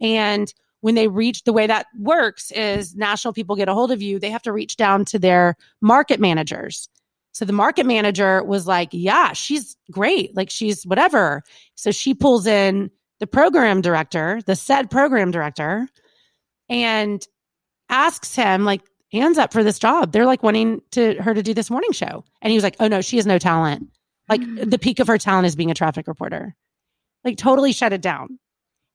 [0.00, 4.02] and when they reach the way that works is national people get a hold of
[4.02, 6.88] you, they have to reach down to their market managers.
[7.32, 10.36] So the market manager was like, yeah, she's great.
[10.36, 11.42] Like she's whatever.
[11.74, 15.88] So she pulls in the program director, the said program director,
[16.68, 17.26] and
[17.88, 18.82] asks him, like,
[19.12, 20.12] hands up for this job.
[20.12, 22.24] They're like wanting to her to do this morning show.
[22.42, 23.88] And he was like, oh no, she has no talent.
[24.28, 24.68] Like mm-hmm.
[24.68, 26.54] the peak of her talent is being a traffic reporter.
[27.24, 28.38] Like totally shut it down.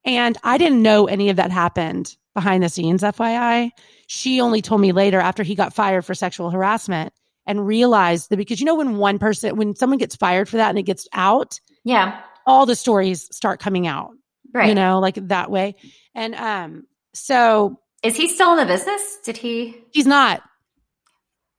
[0.04, 3.70] And I didn't know any of that happened behind the scenes, FYI.
[4.08, 7.14] She only told me later after he got fired for sexual harassment
[7.46, 10.70] and realized that because you know, when one person, when someone gets fired for that
[10.70, 14.12] and it gets out, yeah, all the stories start coming out.
[14.54, 14.70] Right.
[14.70, 15.76] You know, like that way.
[16.14, 16.84] And um,
[17.14, 19.20] so is he still in the business?
[19.24, 19.78] Did he?
[19.92, 20.42] He's not.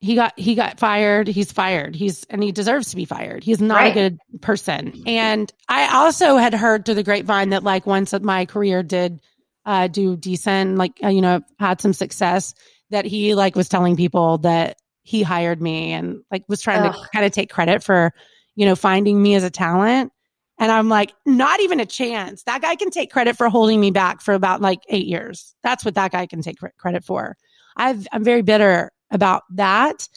[0.00, 1.28] He got he got fired.
[1.28, 1.94] He's fired.
[1.94, 3.44] He's and he deserves to be fired.
[3.44, 3.92] He's not right.
[3.92, 5.04] a good person.
[5.06, 9.20] And I also had heard through the grapevine that like once my career did
[9.64, 12.54] uh, do decent, like uh, you know, had some success,
[12.90, 16.94] that he like was telling people that he hired me and like was trying Ugh.
[16.94, 18.12] to kind of take credit for
[18.56, 20.12] you know finding me as a talent.
[20.58, 22.42] And I'm like, not even a chance.
[22.44, 25.54] That guy can take credit for holding me back for about like eight years.
[25.62, 27.36] That's what that guy can take credit for.
[27.76, 30.08] I've, I'm very bitter about that.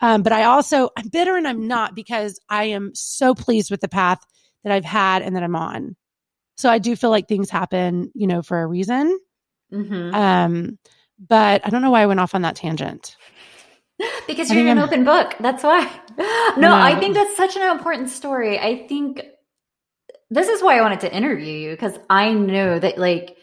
[0.00, 3.80] Um, but I also, I'm bitter and I'm not because I am so pleased with
[3.80, 4.18] the path
[4.64, 5.96] that I've had and that I'm on.
[6.56, 9.18] So I do feel like things happen, you know, for a reason.
[9.72, 10.14] Mm-hmm.
[10.14, 10.78] Um,
[11.18, 13.16] but I don't know why I went off on that tangent.
[14.26, 15.34] because you're an I'm, open book.
[15.40, 15.90] That's why.
[16.16, 16.24] No,
[16.56, 18.58] no, I think that's such an important story.
[18.58, 19.22] I think
[20.30, 23.36] this is why I wanted to interview you because I know that like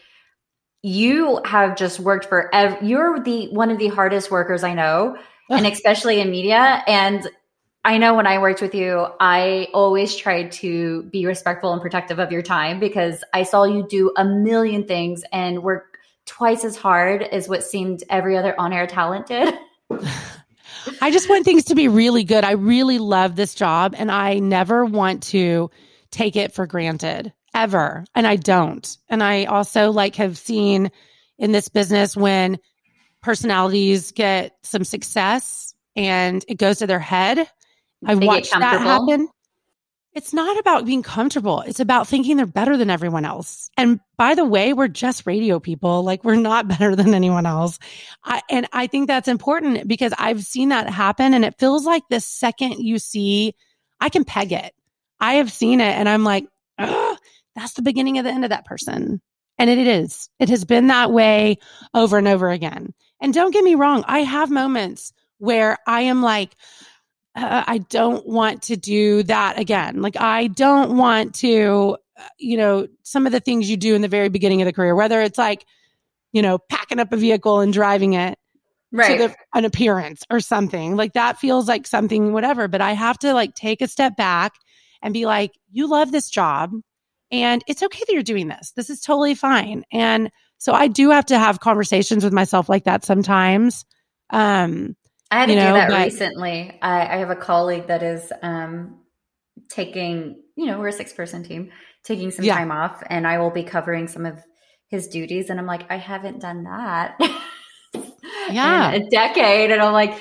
[0.82, 5.16] you have just worked for ev- you're the one of the hardest workers I know
[5.48, 7.28] and especially in media and
[7.84, 12.18] I know when I worked with you I always tried to be respectful and protective
[12.18, 16.76] of your time because I saw you do a million things and work twice as
[16.76, 19.54] hard as what seemed every other on-air talent did.
[21.00, 22.44] I just want things to be really good.
[22.44, 25.70] I really love this job and I never want to
[26.12, 28.04] take it for granted ever.
[28.14, 28.96] And I don't.
[29.08, 30.90] And I also like have seen
[31.38, 32.58] in this business when
[33.22, 37.48] personalities get some success and it goes to their head.
[38.04, 39.28] I've watched that happen.
[40.14, 41.62] It's not about being comfortable.
[41.62, 43.70] It's about thinking they're better than everyone else.
[43.78, 46.02] And by the way, we're just radio people.
[46.02, 47.78] Like we're not better than anyone else.
[48.24, 51.32] I, and I think that's important because I've seen that happen.
[51.32, 53.54] And it feels like the second you see,
[54.00, 54.74] I can peg it.
[55.22, 56.46] I have seen it and I'm like,
[56.76, 59.22] that's the beginning of the end of that person.
[59.56, 60.28] And it is.
[60.40, 61.58] It has been that way
[61.94, 62.92] over and over again.
[63.20, 66.56] And don't get me wrong, I have moments where I am like,
[67.36, 70.02] uh, I don't want to do that again.
[70.02, 74.02] Like, I don't want to, uh, you know, some of the things you do in
[74.02, 75.64] the very beginning of the career, whether it's like,
[76.32, 78.38] you know, packing up a vehicle and driving it
[78.90, 79.18] right.
[79.18, 82.66] to the, an appearance or something like that feels like something, whatever.
[82.66, 84.54] But I have to like take a step back
[85.02, 86.72] and be like, you love this job
[87.32, 88.72] and it's okay that you're doing this.
[88.76, 89.84] This is totally fine.
[89.90, 93.84] And so I do have to have conversations with myself like that sometimes.
[94.30, 94.94] Um,
[95.30, 96.78] I had to know, do that but, recently.
[96.82, 99.00] I, I, have a colleague that is um,
[99.70, 101.70] taking, you know, we're a six person team,
[102.04, 102.54] taking some yeah.
[102.54, 104.38] time off, and I will be covering some of
[104.88, 105.48] his duties.
[105.48, 107.18] And I'm like, I haven't done that.
[108.50, 108.92] yeah.
[108.92, 109.70] a decade.
[109.70, 110.18] And I'm like,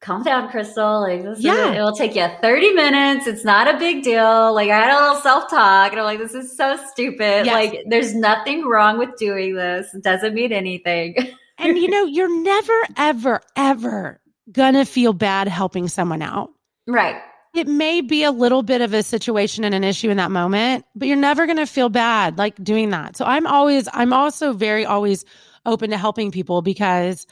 [0.00, 1.00] calm down, Crystal.
[1.00, 1.70] Like, this yeah.
[1.70, 3.26] Is, it'll take you 30 minutes.
[3.26, 4.54] It's not a big deal.
[4.54, 7.46] Like, I had a little self talk and I'm like, this is so stupid.
[7.46, 7.52] Yes.
[7.52, 9.92] Like, there's nothing wrong with doing this.
[9.94, 11.16] It doesn't mean anything.
[11.58, 14.20] and you know, you're never, ever, ever
[14.52, 16.50] gonna feel bad helping someone out.
[16.86, 17.16] Right.
[17.54, 20.84] It may be a little bit of a situation and an issue in that moment,
[20.94, 23.16] but you're never going to feel bad like doing that.
[23.16, 25.24] So I'm always, I'm also very always
[25.64, 27.26] open to helping people because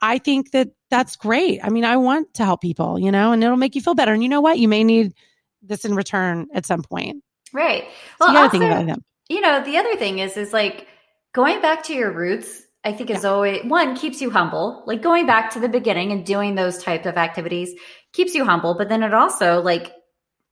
[0.00, 1.60] I think that that's great.
[1.62, 4.12] I mean, I want to help people, you know, and it'll make you feel better.
[4.12, 4.58] And you know what?
[4.58, 5.14] You may need
[5.62, 7.22] this in return at some point.
[7.52, 7.84] Right.
[8.20, 9.04] Well, so you, also, think about them.
[9.28, 10.86] you know, the other thing is, is like
[11.32, 12.62] going back to your roots.
[12.86, 13.30] I think is yeah.
[13.30, 14.84] always one keeps you humble.
[14.86, 17.72] Like going back to the beginning and doing those type of activities
[18.12, 18.74] keeps you humble.
[18.74, 19.90] But then it also like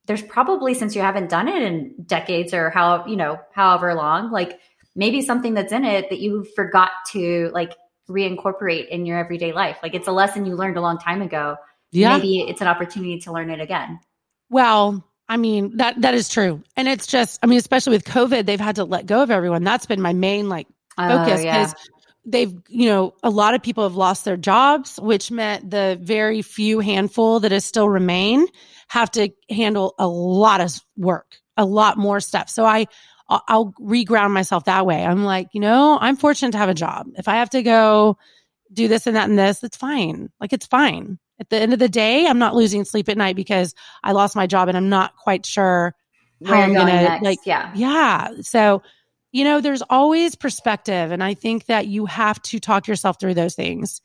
[0.07, 4.31] there's probably since you haven't done it in decades or how you know however long,
[4.31, 4.59] like
[4.95, 7.75] maybe something that's in it that you forgot to like
[8.13, 9.77] reincorporate in your everyday life.
[9.81, 11.57] Like it's a lesson you learned a long time ago.
[11.91, 12.15] Yeah.
[12.17, 13.99] Maybe it's an opportunity to learn it again.
[14.49, 16.61] Well, I mean, that that is true.
[16.75, 19.63] And it's just, I mean, especially with COVID, they've had to let go of everyone.
[19.63, 21.91] That's been my main like oh, focus because oh, yeah.
[22.25, 26.41] they've, you know, a lot of people have lost their jobs, which meant the very
[26.41, 28.47] few handful that is still remain
[28.89, 32.49] have to handle a lot of work, a lot more stuff.
[32.49, 32.87] So I
[33.29, 35.03] I'll, reground myself that way.
[35.03, 37.07] I'm like, you know, I'm fortunate to have a job.
[37.17, 38.17] If I have to go
[38.71, 40.29] do this and that and this, it's fine.
[40.39, 41.19] Like it's fine.
[41.39, 44.35] At the end of the day, I'm not losing sleep at night because I lost
[44.35, 45.95] my job and I'm not quite sure
[46.45, 47.71] how I'm going to like, yeah.
[47.75, 48.29] Yeah.
[48.41, 48.83] So,
[49.31, 51.11] you know, there's always perspective.
[51.11, 54.01] And I think that you have to talk yourself through those things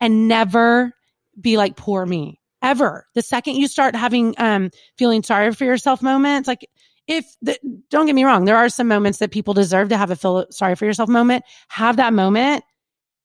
[0.00, 0.92] and never
[1.40, 3.06] be like, poor me ever.
[3.14, 6.68] The second you start having, um, feeling sorry for yourself moments, like
[7.06, 7.58] if the,
[7.90, 10.46] don't get me wrong, there are some moments that people deserve to have a feel
[10.50, 11.44] sorry for yourself moment.
[11.68, 12.64] Have that moment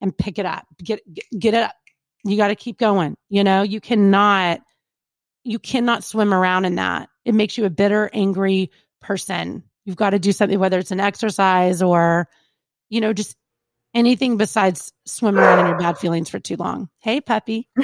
[0.01, 0.65] and pick it up.
[0.83, 1.01] Get
[1.37, 1.75] get it up.
[2.23, 3.15] You got to keep going.
[3.29, 4.61] You know, you cannot
[5.43, 7.09] you cannot swim around in that.
[7.23, 8.71] It makes you a bitter, angry
[9.01, 9.63] person.
[9.85, 12.27] You've got to do something, whether it's an exercise or,
[12.89, 13.37] you know, just
[13.93, 16.89] anything besides swim around in your bad feelings for too long.
[16.99, 17.69] Hey, puppy.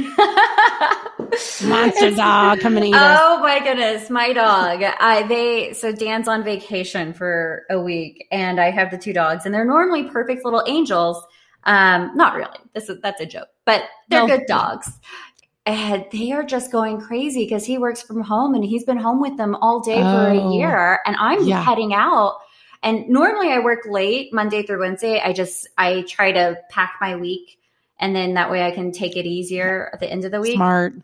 [1.68, 3.20] Monster dog coming to eat us.
[3.22, 4.84] Oh my goodness, my dog.
[4.84, 9.46] I they so Dan's on vacation for a week, and I have the two dogs,
[9.46, 11.24] and they're normally perfect little angels.
[11.64, 12.58] Um, not really.
[12.74, 14.28] This is that's a joke, but they're No.
[14.28, 14.92] good dogs.
[15.68, 19.22] And they are just going crazy because he works from home and he's been home
[19.22, 20.52] with them all day for a Oh.
[20.54, 21.62] year, and I'm Yeah.
[21.64, 22.38] heading out.
[22.82, 25.22] And normally I work late Monday through Wednesday.
[25.24, 27.60] I just I try to pack my week,
[28.00, 30.56] and then that way I can take it easier at the end of the week
[30.56, 30.96] Smart.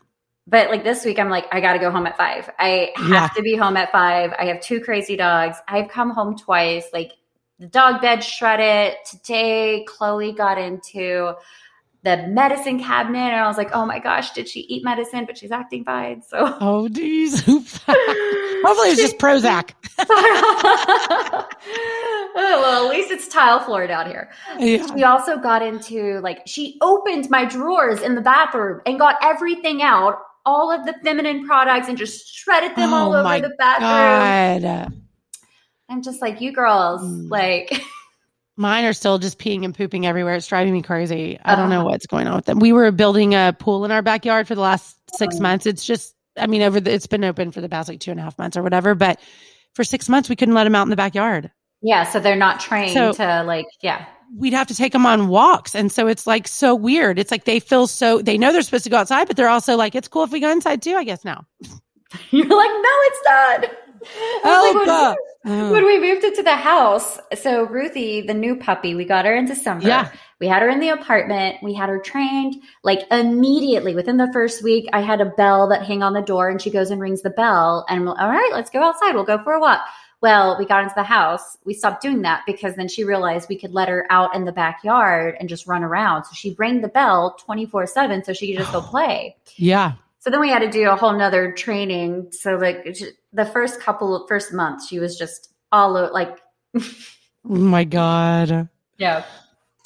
[0.48, 3.28] But like this week i'm like i gotta go home at five i have Yeah.
[3.36, 7.12] to be home at five i have two crazy dogs i've come home twice like
[7.58, 11.32] the dog bed shredded today chloe got into
[12.04, 15.36] the medicine cabinet and i was like oh my gosh did she eat medicine but
[15.36, 17.44] she's acting fine so Oh, geez.
[17.46, 19.70] Hopefully it's just Prozac.
[20.00, 21.46] oh,
[22.36, 24.86] well at least it's tile floor down here Yeah.
[24.94, 29.82] she also got into like she opened my drawers in the bathroom and got everything
[29.82, 30.18] out
[30.48, 34.62] all of the feminine products and just shredded them all Oh over my the bathroom
[34.62, 34.92] God.
[35.90, 37.30] i'm just like you girls Mm.
[37.30, 37.68] like
[38.60, 40.34] Mine are still just peeing and pooping everywhere.
[40.34, 41.38] It's driving me crazy.
[41.44, 42.58] I don't know what's going on with them.
[42.58, 45.64] We were building a pool in our backyard for the last six months.
[45.64, 48.18] It's just, I mean, over the, it's been open for the past like two and
[48.18, 48.96] a half months or whatever.
[48.96, 49.20] But
[49.76, 51.52] for six months, we couldn't let them out in the backyard.
[51.82, 55.28] yeah so they're not trained So- to like yeah We'd have to take them on
[55.28, 55.74] walks.
[55.74, 57.18] And so it's like so weird.
[57.18, 59.76] It's like they feel so, they know they're supposed to go outside, but they're also
[59.76, 61.46] like, it's cool if we go inside too, I guess now.
[62.30, 63.60] you're like no it's not
[64.44, 65.14] like, when- uh,
[65.44, 65.72] Oh.
[65.72, 69.46] when we moved into the house, so Ruthie, the new puppy, we got her in
[69.46, 69.86] December.
[69.86, 70.10] Yeah.
[70.40, 71.56] We had her in the apartment.
[71.62, 74.88] We had her trained like immediately within the first week.
[74.92, 77.30] I had a bell that hang on the door and she goes and rings the
[77.30, 77.86] bell.
[77.88, 79.14] And all right, let's go outside.
[79.14, 79.80] We'll go for a walk.
[80.20, 81.56] Well, we got into the house.
[81.64, 84.52] We stopped doing that because then she realized we could let her out in the
[84.52, 86.24] backyard and just run around.
[86.24, 89.36] So she rang the bell 24 7 so she could just go play.
[89.56, 89.92] Yeah.
[90.18, 92.28] So then we had to do a whole nother training.
[92.32, 92.84] So like
[93.32, 96.36] the first couple first months, she was just all like,
[96.74, 96.82] Oh
[97.44, 98.68] my God.
[98.98, 99.24] yeah.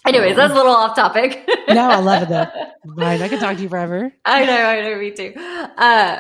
[0.06, 1.48] Anyways, that's a little off topic.
[1.68, 2.46] No, I love it though.
[2.84, 3.20] Right.
[3.22, 4.12] I could talk to you forever.
[4.24, 5.32] I know, I know, me too.
[5.36, 6.18] Uh,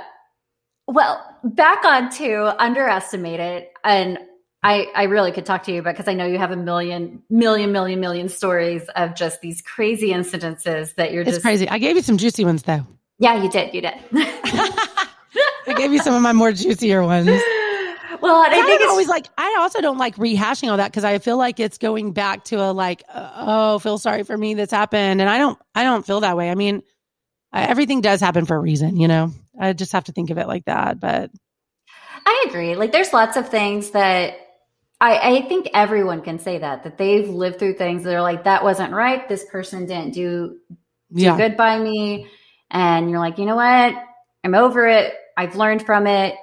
[0.86, 4.18] well, back on to underestimated, and
[4.62, 7.22] I I really could talk to you about because I know you have a million,
[7.28, 11.68] million, million, million stories of just these crazy incidences that you're It's just crazy.
[11.68, 12.86] I gave you some juicy ones though.
[13.18, 13.94] Yeah, you did, you did.
[14.14, 17.26] I gave you some of my more juicier ones.
[18.20, 19.26] well, I think it's always like.
[19.38, 22.56] I also don't like rehashing all that because I feel like it's going back to
[22.56, 25.58] a like, uh, oh, feel sorry for me that's happened, and I don't.
[25.74, 26.50] I don't feel that way.
[26.50, 26.82] I mean,
[27.52, 29.32] everything does happen for a reason, you know.
[29.58, 31.00] I just have to think of it like that.
[31.00, 31.30] But
[32.24, 32.74] I agree.
[32.76, 34.34] Like there's lots of things that
[35.00, 38.44] I, I think everyone can say that, that they've lived through things that are like,
[38.44, 39.28] that wasn't right.
[39.28, 40.76] This person didn't do, do
[41.22, 42.28] yeah, good by me.
[42.70, 43.94] And you're like, you know what?
[44.44, 45.14] I'm over it.
[45.36, 46.36] I've learned from it,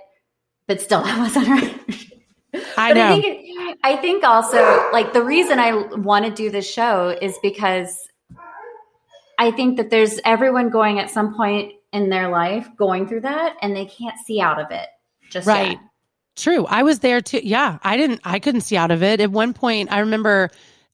[0.68, 1.76] but still that wasn't right.
[2.78, 3.14] I know.
[3.14, 7.38] I think, I think also like the reason I want to do this show is
[7.42, 8.10] because
[9.38, 13.56] I think that there's everyone going at some point in their life going through that
[13.62, 14.88] and they can't see out of it
[15.30, 15.72] just Right.
[15.72, 15.80] yet.
[16.36, 16.66] True.
[16.68, 17.42] I was there too.
[17.44, 17.80] Yeah.
[17.84, 19.20] I didn't, I couldn't see out of it.
[19.20, 20.50] At one point, I remember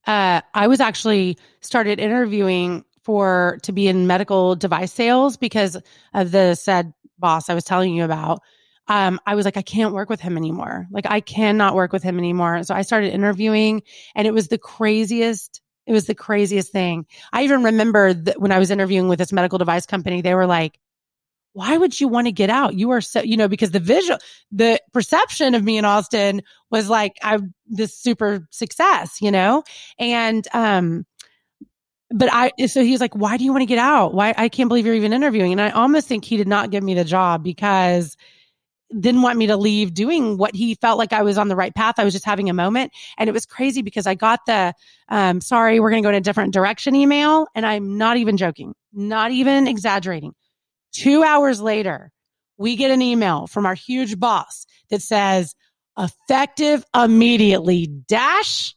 [0.07, 5.77] uh, I was actually started interviewing for to be in medical device sales because
[6.13, 8.41] of the said boss I was telling you about.
[8.87, 10.87] Um, I was like, I can't work with him anymore.
[10.91, 12.61] Like, I cannot work with him anymore.
[12.63, 13.81] So I started interviewing,
[14.13, 15.61] and it was the craziest.
[15.87, 17.05] It was the craziest thing.
[17.33, 20.45] I even remember that when I was interviewing with this medical device company, they were
[20.45, 20.79] like,
[21.55, 22.73] why would you want to get out?
[22.75, 24.19] You are so, you know, because the visual,
[24.51, 29.63] the perception of me in Austin was like, I'm this super success, you know?
[29.97, 31.05] And, um,
[32.11, 34.13] but I, so he was like, why do you want to get out?
[34.13, 34.33] Why?
[34.35, 35.53] I can't believe you're even interviewing.
[35.53, 38.17] And I almost think he did not give me the job because
[38.99, 41.73] didn't want me to leave doing what he felt like I was on the right
[41.73, 41.95] path.
[41.99, 42.91] I was just having a moment.
[43.17, 44.73] And it was crazy because I got the,
[45.07, 47.47] um, sorry, we're going to go in a different direction email.
[47.55, 50.33] And I'm not even joking, not even exaggerating.
[50.95, 52.11] Two hours later,
[52.57, 55.55] we get an email from our huge boss that says,
[55.97, 58.75] effective immediately dash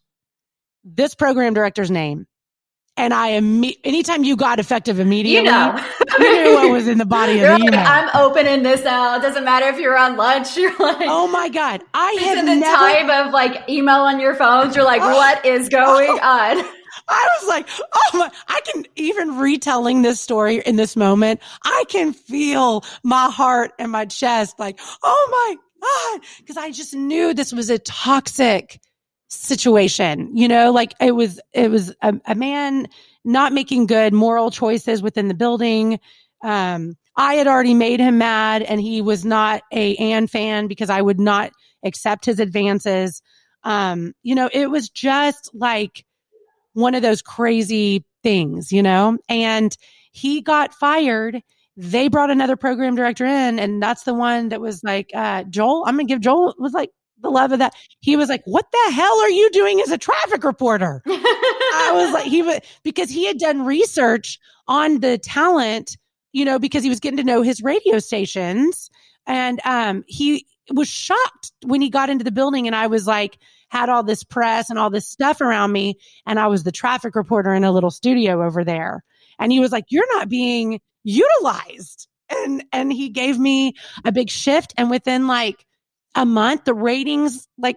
[0.84, 2.26] this program director's name.
[2.96, 5.80] And I am, anytime you got effective immediately, You know.
[6.18, 7.86] you knew what was in the body of You're the like, email.
[7.86, 9.18] I'm opening this out.
[9.18, 10.56] It doesn't matter if you're on lunch.
[10.56, 11.82] You're like, oh my God.
[11.94, 14.74] I have the never, time of like email on your phones.
[14.74, 15.14] You're like, Oh.
[15.14, 16.18] what is going oh.
[16.20, 16.64] on?
[17.08, 21.40] I was like, oh my, I can even retelling this story in this moment.
[21.64, 26.20] I can feel my heart and my chest like, oh my, God.
[26.38, 28.80] because I just knew this was a toxic
[29.28, 30.36] situation.
[30.36, 32.88] You know, like it was, it was a, a man
[33.24, 36.00] not making good moral choices within the building.
[36.42, 40.88] Um, I had already made him mad and he was not a Ann fan because
[40.88, 41.52] I would not
[41.84, 43.22] accept his advances.
[43.64, 46.04] Um, you know, it was just like
[46.78, 49.76] one of those crazy things, you know, and
[50.12, 51.42] he got fired.
[51.76, 55.84] They brought another program director in, and that's the one that was like, uh, Joel,
[55.86, 57.74] I'm gonna give Joel was like the love of that.
[58.00, 61.02] He was like, What the hell are you doing as a traffic reporter?
[61.06, 65.96] I was like, he was because he had done research on the talent,
[66.32, 68.90] you know, because he was getting to know his radio stations.
[69.26, 73.38] And um, he was shocked when he got into the building and I was like,
[73.68, 75.98] had all this press and all this stuff around me.
[76.26, 79.04] And I was the traffic reporter in a little studio over there.
[79.38, 82.08] And he was like, you're not being utilized.
[82.30, 84.74] And, and he gave me a big shift.
[84.76, 85.64] And within like
[86.14, 87.76] a month, the ratings like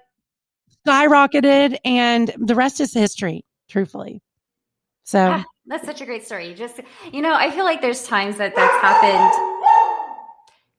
[0.86, 4.22] skyrocketed and the rest is history, truthfully.
[5.04, 6.54] So ah, that's such a great story.
[6.54, 6.80] Just,
[7.12, 9.32] you know, I feel like there's times that that's happened.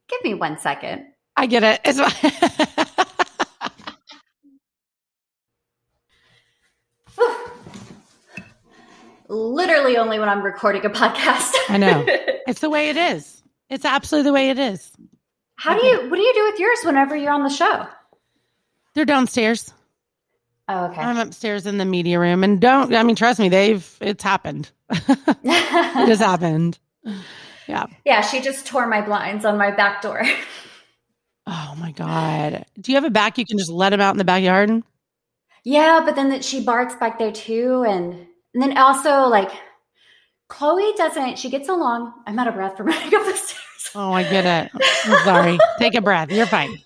[0.08, 1.06] Give me one second.
[1.36, 1.80] I get it.
[1.84, 1.98] It's
[9.32, 11.52] literally only when I'm recording a podcast.
[11.68, 12.06] I know.
[12.44, 13.40] It's the way it is.
[13.70, 14.90] It's absolutely the way it is.
[15.54, 17.86] How do you what do you do with yours whenever you're on the show?
[18.94, 19.72] They're downstairs.
[20.66, 21.00] Oh, okay.
[21.00, 24.72] I'm upstairs in the media room and don't I mean trust me, they've it's happened.
[24.90, 26.80] it has happened.
[27.68, 27.86] Yeah.
[28.04, 30.22] Yeah, she just tore my blinds on my back door.
[31.46, 32.66] Oh my God.
[32.80, 34.82] Do you have a back you can just let him out in the backyard?
[35.64, 37.84] Yeah, but then that she barks back there too.
[37.86, 39.50] And, and then also like
[40.48, 42.12] Chloe doesn't, she gets along.
[42.26, 43.90] I'm out of breath from running up the stairs.
[43.94, 44.70] Oh, I get it.
[45.04, 45.58] I'm sorry.
[45.78, 46.30] Take a breath.
[46.30, 46.78] You're fine.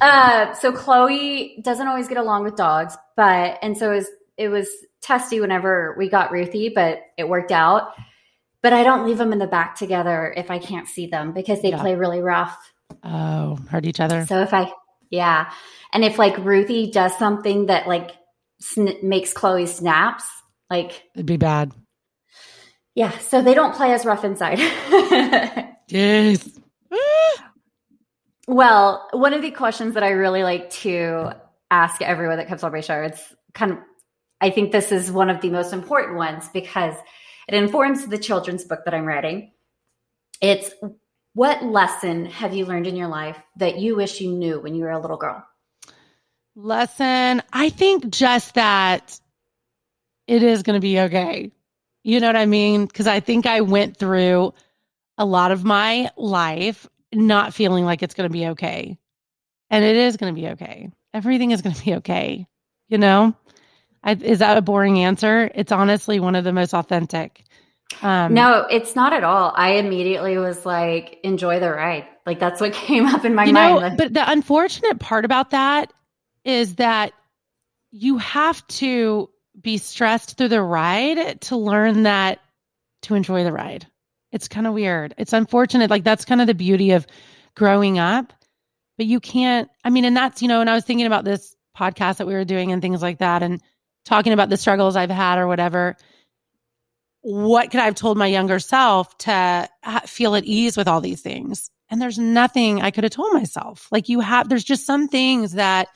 [0.00, 4.06] Uh, so Chloe doesn't always get along with dogs, but, and so it was,
[4.36, 4.68] it was
[5.02, 7.92] testy whenever we got Ruthie, but it worked out.
[8.62, 11.60] But I don't leave them in the back together if I can't see them because
[11.60, 11.80] they yeah.
[11.80, 12.56] play really rough.
[13.04, 14.24] Oh, hurt each other.
[14.24, 14.72] So if I,
[15.10, 15.52] yeah.
[15.92, 18.12] And if like Ruthie does something that like
[18.60, 20.24] sn- makes Chloe snaps,
[20.72, 21.70] like it'd be bad.
[22.94, 23.16] Yeah.
[23.18, 24.58] So they don't play as rough inside.
[25.88, 26.48] yes.
[26.90, 27.52] Ah.
[28.48, 31.32] well, one of the questions that I really like to
[31.70, 33.78] ask everyone that comes on my show, it's kind of,
[34.40, 36.94] I think this is one of the most important ones because
[37.48, 39.52] it informs the children's book that I'm writing.
[40.40, 40.72] It's
[41.34, 44.84] what lesson have you learned in your life that you wish you knew when you
[44.84, 45.46] were a little girl?
[46.54, 49.18] Lesson, I think just that
[50.26, 51.50] it is going to be okay.
[52.04, 52.86] You know what I mean?
[52.86, 54.54] Because I think I went through
[55.18, 58.98] a lot of my life not feeling like it's going to be okay.
[59.70, 60.90] And it is going to be okay.
[61.14, 62.46] Everything is going to be okay.
[62.88, 63.34] You know?
[64.02, 65.50] I, is that a boring answer?
[65.54, 67.44] It's honestly one of the most authentic.
[68.00, 69.52] Um, no, it's not at all.
[69.54, 72.06] I immediately was like, enjoy the ride.
[72.26, 73.80] Like that's what came up in my you mind.
[73.80, 75.92] Know, but the unfortunate part about that
[76.44, 77.12] is that
[77.90, 79.28] you have to
[79.62, 82.40] be stressed through the ride to learn that
[83.02, 83.86] to enjoy the ride.
[84.30, 85.14] It's kind of weird.
[85.18, 85.90] It's unfortunate.
[85.90, 87.06] Like that's kind of the beauty of
[87.54, 88.32] growing up.
[88.96, 91.54] But you can't, I mean, and that's, you know, and I was thinking about this
[91.76, 93.60] podcast that we were doing and things like that and
[94.04, 95.96] talking about the struggles I've had or whatever
[97.22, 99.68] what could I have told my younger self to
[100.06, 101.70] feel at ease with all these things?
[101.88, 103.88] And there's nothing I could have told myself.
[103.90, 105.88] Like you have, there's just some things that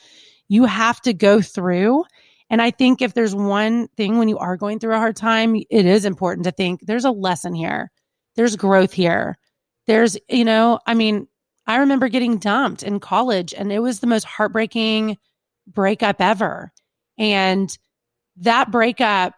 [0.49, 2.05] you have to go through.
[2.49, 5.57] And I think if there's one thing when you are going through a hard time,
[5.57, 7.91] it is important to think there's a lesson here.
[8.37, 9.37] There's growth here.
[9.87, 11.27] There's, you know, I mean,
[11.67, 15.17] I remember getting dumped in college and it was the most heartbreaking
[15.67, 16.73] breakup ever.
[17.19, 17.77] And
[18.39, 19.35] that breakup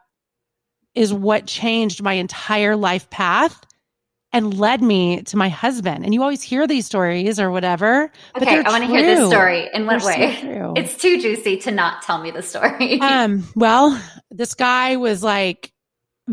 [0.95, 3.65] is what changed my entire life path
[4.33, 6.05] and led me to my husband.
[6.05, 8.11] And you always hear these stories or whatever.
[8.37, 9.69] Okay, I want to hear this story.
[9.73, 10.39] In what they're way?
[10.41, 13.01] So it's too juicy to not tell me the story.
[13.01, 14.01] um, well,
[14.31, 15.73] this guy was like,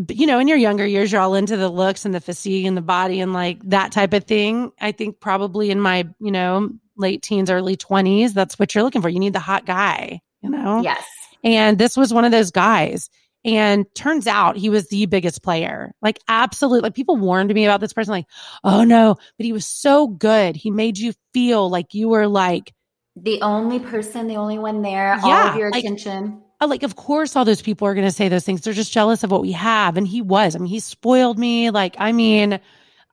[0.10, 2.76] you know, in your younger years, you're all into the looks and the physique and
[2.76, 4.72] the body and like that type of thing.
[4.80, 9.02] I think probably in my, you know, late teens, early 20s, that's what you're looking
[9.02, 9.10] for.
[9.10, 10.82] You need the hot guy, you know?
[10.82, 11.04] Yes.
[11.44, 13.10] And this was one of those guys.
[13.46, 15.94] And turns out he was the biggest player.
[16.02, 16.82] Like, absolutely.
[16.82, 18.26] Like, people warned me about this person, like,
[18.64, 20.56] oh no, but he was so good.
[20.56, 22.74] He made you feel like you were like
[23.16, 26.42] the only person, the only one there, yeah, all of your attention.
[26.60, 28.62] Uh, like, of course, all those people are going to say those things.
[28.62, 29.96] They're just jealous of what we have.
[29.96, 30.56] And he was.
[30.56, 31.70] I mean, he spoiled me.
[31.70, 32.60] Like, I mean,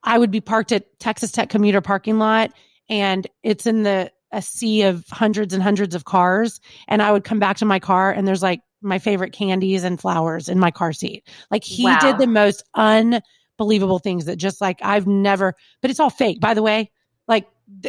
[0.02, 2.52] I would be parked at Texas Tech commuter parking lot
[2.88, 6.60] and it's in the a sea of hundreds and hundreds of cars.
[6.88, 10.00] And I would come back to my car and there's like my favorite candies and
[10.00, 11.26] flowers in my car seat.
[11.50, 11.98] Like he wow.
[12.00, 16.54] did the most unbelievable things that just like I've never, but it's all fake, by
[16.54, 16.90] the way.
[17.28, 17.46] Like,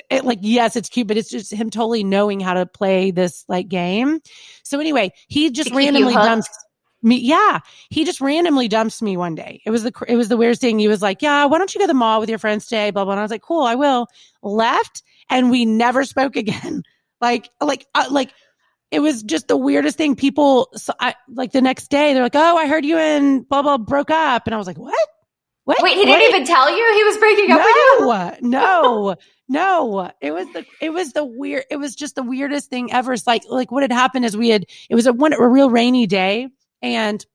[0.09, 3.43] it, like yes, it's cute, but it's just him totally knowing how to play this
[3.47, 4.19] like game.
[4.63, 6.47] So anyway, he just randomly dumps
[7.01, 7.17] me.
[7.17, 9.61] Yeah, he just randomly dumps me one day.
[9.65, 10.79] It was the it was the weirdest thing.
[10.79, 12.91] He was like, "Yeah, why don't you go to the mall with your friends today?"
[12.91, 13.13] Blah blah.
[13.13, 14.07] And I was like, "Cool, I will."
[14.41, 16.83] Left, and we never spoke again.
[17.21, 18.33] like like uh, like
[18.93, 20.15] it was just the weirdest thing.
[20.15, 23.63] People, so I, like the next day, they're like, "Oh, I heard you and blah
[23.63, 25.09] blah broke up," and I was like, "What?
[25.63, 25.81] What?
[25.81, 28.49] Wait, he didn't even tell you he was breaking up no, with you?
[28.49, 29.15] no,
[29.49, 30.11] no.
[30.21, 31.63] It was the it was the weird.
[31.71, 33.13] It was just the weirdest thing ever.
[33.13, 35.71] It's like like what had happened is we had it was a one a real
[35.71, 36.49] rainy day,
[36.83, 37.25] and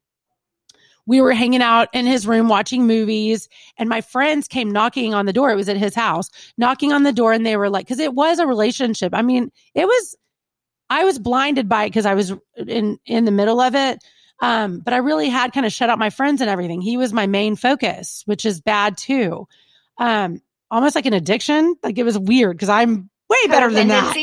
[1.07, 3.49] we were hanging out in his room watching movies
[3.79, 6.29] and my friends came knocking on the door it was at his house
[6.59, 9.51] knocking on the door and they were like because it was a relationship i mean
[9.75, 10.17] it was
[10.91, 14.03] I was blinded by it because I was in in the middle of it.
[14.41, 16.81] Um, but I really had kind of shut out my friends and everything.
[16.81, 19.49] He was my main focus, which is bad too.
[19.99, 21.75] Um, almost like an addiction.
[21.83, 24.15] Like it was weird because I'm way better than that.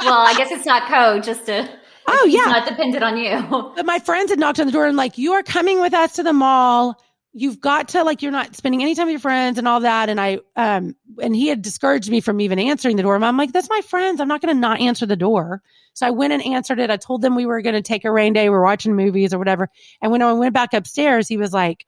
[0.00, 1.68] well, I guess it's not code, just to.
[2.08, 3.72] Oh yeah, not dependent on you.
[3.76, 6.14] But my friends had knocked on the door and like, you are coming with us
[6.14, 7.00] to the mall
[7.32, 10.08] you've got to like you're not spending any time with your friends and all that.
[10.08, 13.16] And i um and he had discouraged me from even answering the door.
[13.16, 14.20] I'm like that's my friends.
[14.20, 15.62] I'm not going to not answer the door.
[15.94, 16.90] So i went and answered it.
[16.90, 18.50] I told them we were going to take a rain day.
[18.50, 19.68] We're watching movies or whatever.
[20.00, 21.86] And when i went back upstairs he was like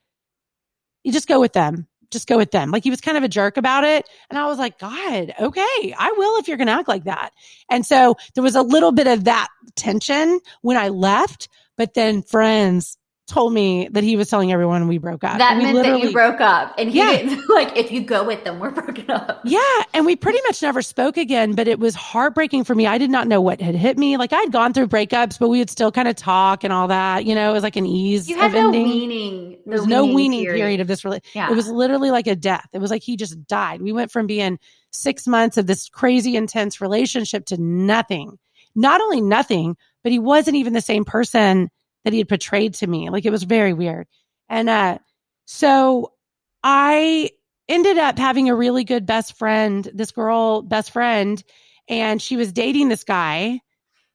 [1.03, 1.87] you just go with them.
[2.11, 2.71] Just go with them.
[2.71, 4.09] Like he was kind of a jerk about it.
[4.31, 5.95] And i was like god okay.
[5.99, 7.31] I will if you're going to act like that.
[7.71, 11.49] And so there was a little bit of that tension when i left.
[11.77, 12.97] But then friends
[13.27, 15.39] told me that he was telling everyone we broke up.
[15.39, 16.75] That meant that you broke up.
[16.77, 17.13] And he yeah.
[17.13, 19.41] didn't like if you go with them, we're broken up.
[19.45, 19.83] Yeah.
[19.95, 22.87] And we pretty much never spoke again, but it was heartbreaking for me.
[22.87, 24.17] I did not know what had hit me.
[24.17, 27.25] Like I'd gone through breakups, but we would still kind of talk and all that.
[27.25, 28.29] You know, it was like an ease.
[28.29, 28.85] You had no ending.
[28.85, 29.51] weaning.
[29.51, 31.35] No There was no weaning period, period of this relationship.
[31.35, 31.51] Yeah.
[31.51, 32.69] It was literally like a death.
[32.73, 33.81] It was like he just died.
[33.81, 34.59] We went from being
[34.91, 38.39] six months of this crazy intense relationship to nothing.
[38.75, 41.71] Not only nothing, but he wasn't even the same person
[42.05, 43.11] that he had portrayed to me.
[43.11, 44.07] Like it was very weird.
[44.49, 44.99] And uh,
[45.47, 46.13] so
[46.63, 47.31] I
[47.69, 51.43] ended up having a really good best friend, this girl best friend,
[51.89, 53.61] and she was dating this guy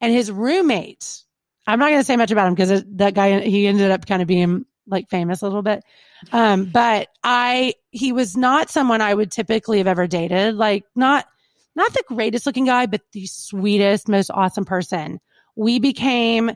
[0.01, 1.23] and his roommate.
[1.67, 4.21] I'm not going to say much about him because that guy, he ended up kind
[4.21, 5.83] of being like famous a little bit.
[6.31, 10.55] Um, but I, he was not someone I would typically have ever dated.
[10.55, 11.27] Like not,
[11.75, 15.19] not the greatest looking guy, but the sweetest, most awesome person.
[15.55, 16.51] We became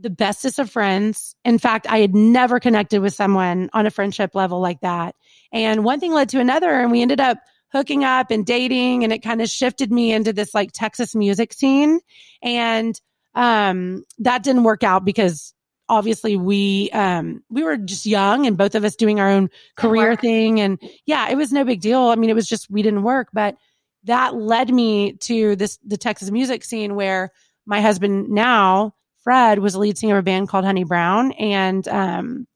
[0.00, 1.34] the bestest of friends.
[1.44, 5.14] In fact, I had never connected with someone on a friendship level like that.
[5.52, 7.38] And one thing led to another, and we ended up
[7.72, 11.52] hooking up and dating, and it kind of shifted me into this like Texas music
[11.52, 12.00] scene.
[12.42, 13.00] And
[13.34, 15.54] um, that didn't work out because
[15.88, 20.14] obviously we um we were just young and both of us doing our own career
[20.14, 23.02] thing and yeah it was no big deal i mean it was just we didn't
[23.02, 23.56] work but
[24.04, 27.32] that led me to this the texas music scene where
[27.66, 31.34] my husband now Fred was a lead singer of a band called Honeybrowne.
[31.38, 32.46] And um,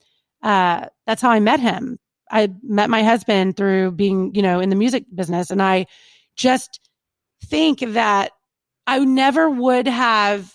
[0.43, 1.99] uh, that's how I met him.
[2.31, 5.51] I met my husband through being, you know, in the music business.
[5.51, 5.87] And I
[6.37, 6.81] just
[7.45, 8.33] think that
[8.87, 10.53] I never would have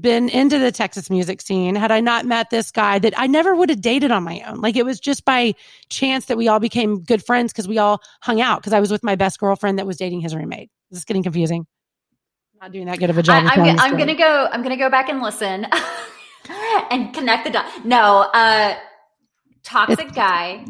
[0.00, 3.56] been into the Texas music scene had I not met this guy that I never
[3.56, 4.60] would have dated on my own.
[4.60, 5.54] Like it was just by
[5.88, 8.90] chance that we all became good friends because we all hung out because I was
[8.90, 10.70] with my best girlfriend that was dating his roommate.
[10.90, 11.66] Is this getting confusing?
[12.60, 13.44] Not doing that good of a job.
[13.48, 14.48] I, am I'm gonna go.
[14.50, 15.66] I'm gonna go back and listen
[16.90, 17.84] and connect the dots.
[17.84, 18.76] No, uh,
[19.62, 20.64] toxic it's, guy,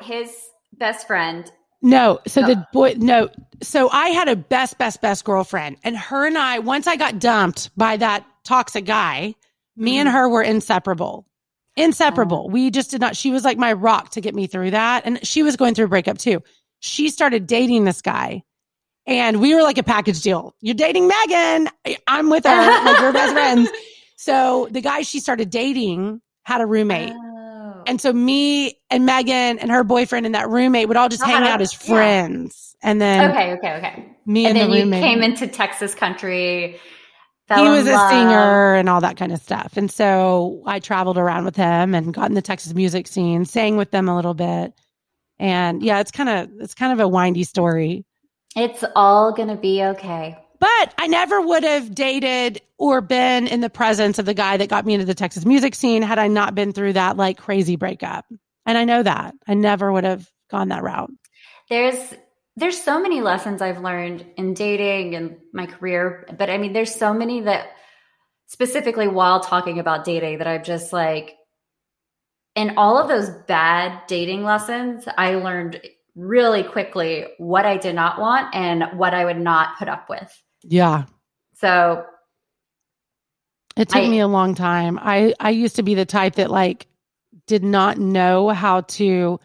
[0.00, 0.30] his
[0.74, 1.50] best friend.
[1.80, 2.46] No, so oh.
[2.46, 2.94] the boy.
[2.98, 3.28] No,
[3.62, 6.58] so I had a best, best, best girlfriend, and her and I.
[6.58, 9.34] Once I got dumped by that toxic guy,
[9.76, 10.00] me mm.
[10.00, 10.16] and mm-hmm.
[10.16, 11.26] her were inseparable.
[11.74, 12.46] Inseparable.
[12.48, 12.52] Oh.
[12.52, 13.16] We just did not.
[13.16, 15.86] She was like my rock to get me through that, and she was going through
[15.86, 16.42] a breakup too.
[16.80, 18.42] She started dating this guy
[19.06, 20.54] and we were like a package deal.
[20.60, 21.68] You're dating Megan.
[22.06, 22.50] I'm with her.
[22.84, 23.70] like we're best friends.
[24.16, 27.12] So the guy she started dating had a roommate.
[27.12, 27.82] Oh.
[27.86, 31.26] And so me and Megan and her boyfriend and that roommate would all just oh,
[31.26, 31.62] hang out uh-huh.
[31.62, 32.76] as friends.
[32.82, 32.90] Yeah.
[32.90, 34.08] And then Okay, okay, okay.
[34.26, 35.02] Me and, and then the roommate.
[35.02, 36.78] you came into Texas country.
[37.54, 39.76] He was a singer and all that kind of stuff.
[39.76, 43.76] And so I traveled around with him and got in the Texas music scene, sang
[43.76, 44.72] with them a little bit.
[45.38, 48.06] And yeah, it's kind of it's kind of a windy story.
[48.56, 50.36] It's all going to be okay.
[50.58, 54.68] But I never would have dated or been in the presence of the guy that
[54.68, 57.76] got me into the Texas music scene had I not been through that like crazy
[57.76, 58.24] breakup.
[58.64, 59.34] And I know that.
[59.48, 61.10] I never would have gone that route.
[61.68, 62.14] There's
[62.54, 66.94] there's so many lessons I've learned in dating and my career, but I mean, there's
[66.94, 67.70] so many that
[68.46, 71.34] specifically while talking about dating that I'm just like,
[72.54, 75.80] in all of those bad dating lessons, I learned
[76.14, 80.42] really quickly what I did not want and what I would not put up with.
[80.62, 81.04] Yeah.
[81.54, 82.04] So
[83.76, 84.98] it took I, me a long time.
[85.00, 86.86] I I used to be the type that like
[87.46, 89.40] did not know how to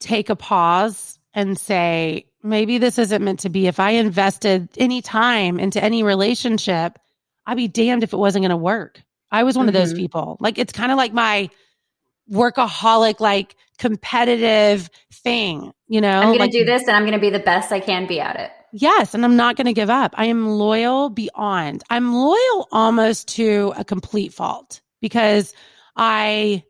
[0.00, 3.66] take a pause and say maybe this isn't meant to be.
[3.66, 6.98] If I invested any time into any relationship,
[7.46, 9.02] I'd be damned if it wasn't going to work.
[9.30, 9.76] I was one mm-hmm.
[9.76, 10.02] of those mm-hmm.
[10.02, 10.36] people.
[10.40, 11.50] Like it's kind of like my
[12.30, 16.20] workaholic, like competitive thing, you know?
[16.20, 18.06] I'm going like, to do this and I'm going to be the best I can
[18.06, 18.50] be at it.
[18.72, 19.14] Yes.
[19.14, 20.14] And I'm not going to give up.
[20.16, 21.82] I am loyal beyond.
[21.88, 25.54] I'm loyal almost to a complete fault because
[25.96, 26.64] I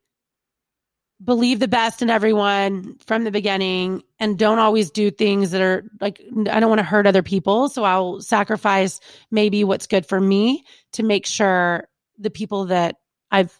[1.22, 5.84] believe the best in everyone from the beginning and don't always do things that are
[6.00, 9.00] like I don't want to hurt other people so I'll sacrifice
[9.30, 11.88] maybe what's good for me to make sure
[12.18, 12.96] the people that
[13.32, 13.58] I've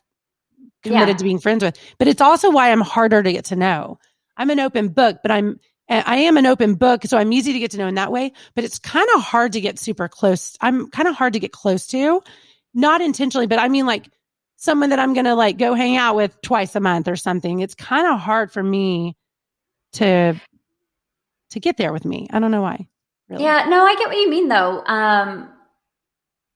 [0.82, 1.16] committed yeah.
[1.16, 3.98] to being friends with but it's also why I'm harder to get to know
[4.36, 5.60] I'm an open book but I'm
[5.90, 8.32] I am an open book so I'm easy to get to know in that way
[8.54, 11.52] but it's kind of hard to get super close I'm kind of hard to get
[11.52, 12.22] close to
[12.74, 14.10] not intentionally but I mean like
[14.58, 17.60] someone that I'm going to like go hang out with twice a month or something.
[17.60, 19.16] It's kind of hard for me
[19.94, 20.34] to
[21.50, 22.26] to get there with me.
[22.30, 22.88] I don't know why.
[23.30, 23.44] Really.
[23.44, 24.84] Yeah, no, I get what you mean though.
[24.84, 25.48] Um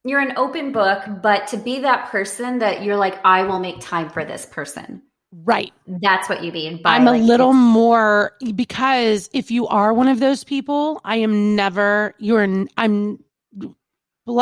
[0.04, 3.80] you're an open book, but to be that person that you're like I will make
[3.80, 5.02] time for this person.
[5.34, 5.72] Right.
[5.86, 6.82] That's what you mean.
[6.82, 11.16] By I'm like, a little more because if you are one of those people, I
[11.16, 12.46] am never you're
[12.76, 13.24] I'm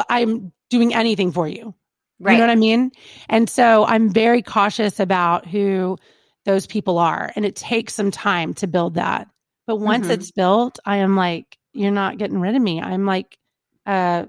[0.09, 1.75] I'm doing anything for you.
[2.19, 2.33] Right.
[2.33, 2.93] You know what I mean?
[3.29, 5.97] And so I'm very cautious about who
[6.45, 7.33] those people are.
[7.35, 9.29] And it takes some time to build that.
[9.67, 10.13] But once mm-hmm.
[10.13, 12.81] it's built, I am like, you're not getting rid of me.
[12.81, 13.39] I'm like,
[13.87, 14.27] uh,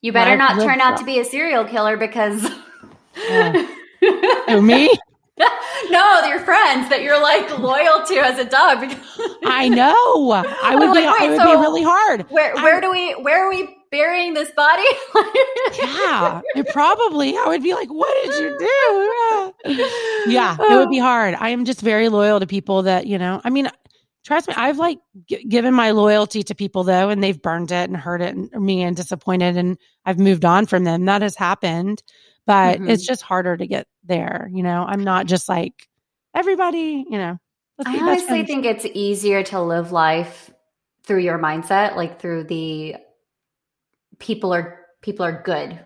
[0.00, 2.44] you better not turn out to be a serial killer because.
[3.30, 3.66] uh,
[4.48, 4.90] who, me?
[5.90, 8.78] no, your friends that you're like loyal to as a dog.
[9.44, 10.32] I know.
[10.32, 11.06] I would like, be.
[11.06, 12.22] Wait, it would so be really hard.
[12.30, 13.12] Where Where I, do we?
[13.22, 14.82] Where are we burying this body?
[15.78, 17.36] yeah, it probably.
[17.36, 20.32] I would be like, what did you do?
[20.32, 21.34] yeah, it would be hard.
[21.38, 23.40] I am just very loyal to people that you know.
[23.44, 23.68] I mean,
[24.26, 24.98] trust me, I've like
[25.28, 28.50] g- given my loyalty to people though, and they've burned it and hurt it and
[28.52, 31.06] me and disappointed, and I've moved on from them.
[31.06, 32.02] That has happened
[32.46, 32.88] but mm-hmm.
[32.88, 34.48] it's just harder to get there.
[34.52, 35.88] You know, I'm not just like
[36.34, 37.38] everybody, you know.
[37.84, 40.50] I honestly think it's easier to live life
[41.02, 42.96] through your mindset, like through the
[44.18, 45.78] people are people are good.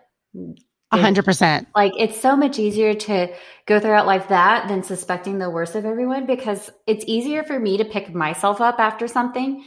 [0.93, 1.69] A hundred percent.
[1.75, 3.33] Like it's so much easier to
[3.67, 7.77] go throughout life that than suspecting the worst of everyone because it's easier for me
[7.77, 9.65] to pick myself up after something.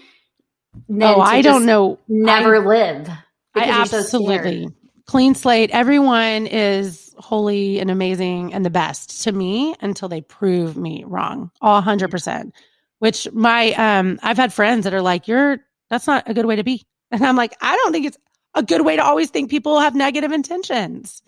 [0.99, 1.97] oh, I don't know.
[2.09, 3.09] Never I, live.
[3.55, 4.65] I absolutely.
[4.65, 4.74] So
[5.05, 5.69] clean slate.
[5.71, 11.51] Everyone is holy and amazing and the best to me until they prove me wrong.
[11.61, 12.53] All hundred percent.
[12.99, 15.59] Which my um I've had friends that are like, You're
[15.89, 16.84] that's not a good way to be.
[17.11, 18.17] And I'm like, I don't think it's
[18.56, 21.22] a good way to always think people have negative intentions.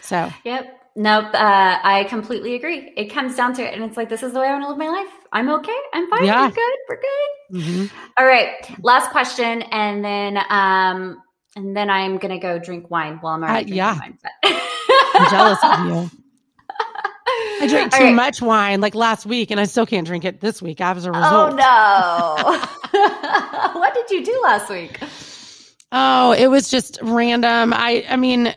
[0.00, 0.72] So Yep.
[0.98, 1.26] Nope.
[1.34, 2.92] Uh, I completely agree.
[2.96, 3.74] It comes down to it.
[3.74, 5.12] And it's like, this is the way I want to live my life.
[5.30, 5.76] I'm okay.
[5.92, 6.24] I'm fine.
[6.24, 6.46] Yeah.
[6.46, 6.76] We're good.
[6.88, 7.60] We're good.
[7.60, 7.96] Mm-hmm.
[8.16, 8.54] All right.
[8.82, 9.60] Last question.
[9.62, 11.22] And then um,
[11.56, 13.98] and then I'm gonna go drink wine while I'm already uh, yeah.
[13.98, 14.18] wine.
[14.44, 16.10] I'm jealous of you.
[17.60, 18.14] I drank too right.
[18.14, 21.12] much wine like last week, and I still can't drink it this week as a
[21.12, 21.52] result.
[21.52, 21.56] Oh
[22.92, 23.70] no!
[23.80, 25.00] what did you do last week?
[25.92, 27.72] Oh, it was just random.
[27.72, 28.54] I, I mean,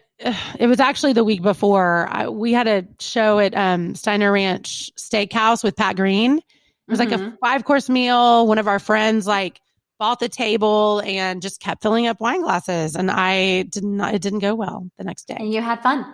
[0.59, 2.07] it was actually the week before.
[2.09, 6.37] I, we had a show at um, Steiner Ranch Steakhouse with Pat Green.
[6.37, 6.43] It
[6.87, 7.11] was mm-hmm.
[7.11, 7.35] like a mm-hmm.
[7.41, 8.47] five course meal.
[8.47, 9.61] One of our friends like
[9.99, 12.95] bought the table and just kept filling up wine glasses.
[12.95, 15.37] And I did not, it didn't go well the next day.
[15.37, 15.99] And you had fun.
[15.99, 16.05] You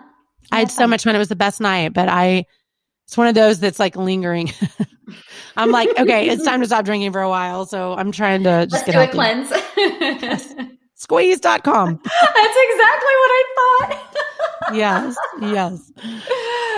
[0.52, 1.14] I had, had so much fun.
[1.14, 2.44] It was the best night, but I,
[3.06, 4.52] it's one of those that's like lingering.
[5.56, 7.64] I'm like, okay, it's time to stop drinking for a while.
[7.64, 9.52] So I'm trying to just Let's get do a cleanse.
[11.06, 12.00] Squeeze.com.
[12.04, 14.16] That's exactly what I thought.
[14.74, 15.16] yes.
[15.40, 15.92] Yes.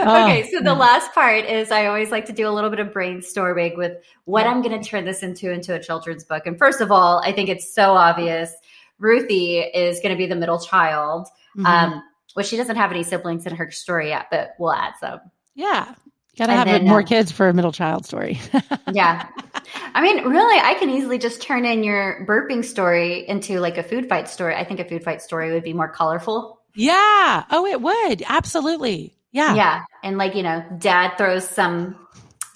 [0.02, 2.78] okay, oh, so the last part is I always like to do a little bit
[2.78, 3.92] of brainstorming with
[4.26, 6.46] what I'm going to turn this into into a children's book.
[6.46, 8.52] And first of all, I think it's so obvious.
[8.98, 11.28] Ruthie is going to be the middle child.
[11.56, 11.64] Mm-hmm.
[11.64, 12.02] Um,
[12.36, 15.20] well, she doesn't have any siblings in her story yet, but we'll add some.
[15.54, 15.94] Yeah.
[16.38, 18.40] Gotta and have then, more um, kids for a middle child story.
[18.92, 19.28] yeah.
[19.92, 23.82] I mean, really, I can easily just turn in your burping story into like a
[23.82, 24.54] food fight story.
[24.54, 26.60] I think a food fight story would be more colorful.
[26.74, 27.44] Yeah.
[27.50, 28.22] Oh, it would.
[28.24, 29.16] Absolutely.
[29.32, 29.56] Yeah.
[29.56, 29.84] Yeah.
[30.04, 31.98] And like, you know, dad throws some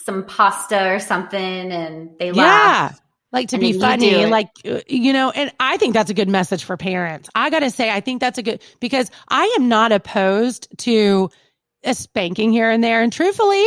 [0.04, 2.92] some pasta or something and they laugh.
[2.92, 2.98] Yeah.
[3.32, 6.64] Like to be funny, like, uh, you know, and I think that's a good message
[6.64, 7.30] for parents.
[7.34, 11.30] I got to say, I think that's a good, because I am not opposed to
[11.84, 13.02] a spanking here and there.
[13.02, 13.64] And truthfully,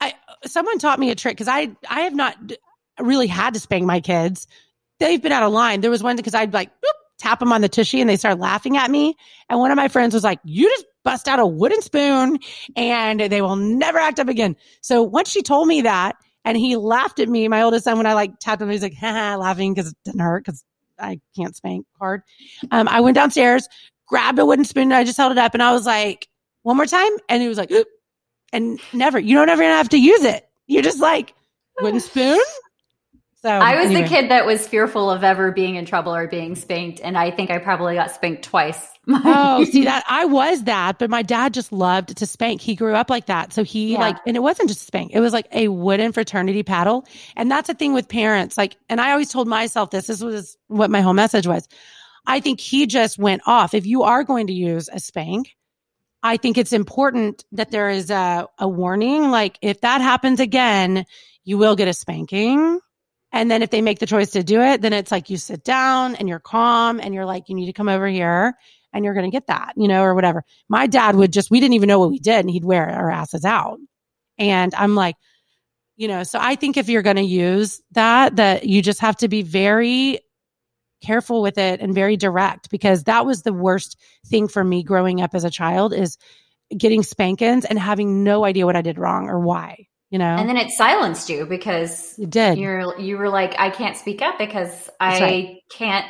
[0.00, 2.36] I, someone taught me a trick because I, I have not
[3.00, 4.46] really had to spank my kids.
[5.00, 5.80] They've been out of line.
[5.80, 8.38] There was one because I'd like boop, tap them on the tushy and they start
[8.38, 9.16] laughing at me.
[9.48, 12.38] And one of my friends was like, you just bust out a wooden spoon
[12.76, 14.56] and they will never act up again.
[14.80, 18.06] So once she told me that, and he laughed at me, my oldest son, when
[18.06, 18.68] I like tapped him.
[18.68, 20.62] He's like, ha, laughing because it didn't hurt because
[20.98, 22.22] I can't spank hard.
[22.70, 23.66] Um, I went downstairs,
[24.06, 26.28] grabbed a wooden spoon, and I just held it up, and I was like,
[26.64, 27.86] one more time, and he was like, Oop.
[28.52, 30.48] and never, you don't ever have to use it.
[30.66, 31.34] You're just like
[31.80, 32.40] wooden spoon.
[33.42, 34.02] So I was anyway.
[34.02, 37.30] the kid that was fearful of ever being in trouble or being spanked, and I
[37.30, 38.88] think I probably got spanked twice.
[39.08, 42.62] oh, see that I was that, but my dad just loved to spank.
[42.62, 43.98] He grew up like that, so he yeah.
[43.98, 47.06] like, and it wasn't just spank; it was like a wooden fraternity paddle.
[47.36, 50.06] And that's the thing with parents, like, and I always told myself this.
[50.06, 51.68] This was what my whole message was.
[52.26, 53.74] I think he just went off.
[53.74, 55.54] If you are going to use a spank,
[56.24, 59.30] I think it's important that there is a, a warning.
[59.30, 61.04] Like, if that happens again,
[61.44, 62.80] you will get a spanking
[63.34, 65.64] and then if they make the choice to do it, then it's like you sit
[65.64, 68.54] down and you're calm and you're like, you need to come over here
[68.92, 70.44] and you're going to get that, you know, or whatever.
[70.68, 73.10] My dad would just, we didn't even know what we did and he'd wear our
[73.10, 73.80] asses out.
[74.38, 75.16] And I'm like,
[75.96, 79.16] you know, so I think if you're going to use that, that you just have
[79.16, 80.20] to be very
[81.04, 85.20] careful with it and very direct because that was the worst thing for me growing
[85.20, 86.18] up as a child is
[86.76, 90.36] getting spankings and having no idea what I did wrong or why you know?
[90.36, 92.56] And then it silenced you because you did.
[92.56, 95.62] you're you were like i can't speak up because i right.
[95.70, 96.06] can't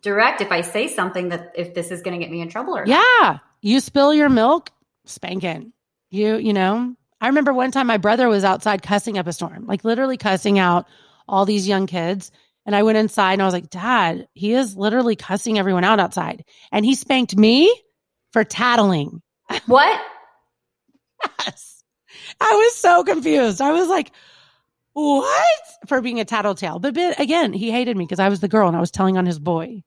[0.00, 2.74] direct if i say something that if this is going to get me in trouble
[2.74, 3.02] or yeah.
[3.20, 3.40] Not.
[3.60, 4.70] you spill your milk
[5.04, 5.74] spanking.
[6.08, 6.94] You you know?
[7.20, 10.58] I remember one time my brother was outside cussing up a storm like literally cussing
[10.58, 10.86] out
[11.28, 12.30] all these young kids
[12.66, 16.00] and i went inside and i was like dad he is literally cussing everyone out
[16.00, 17.74] outside and he spanked me
[18.32, 19.22] for tattling
[19.66, 20.00] what
[21.46, 21.74] yes
[22.40, 23.60] I was so confused.
[23.60, 24.10] I was like,
[24.92, 25.60] what?
[25.86, 26.78] For being a tattletale.
[26.78, 29.18] But, but again, he hated me because I was the girl and I was telling
[29.18, 29.82] on his boy.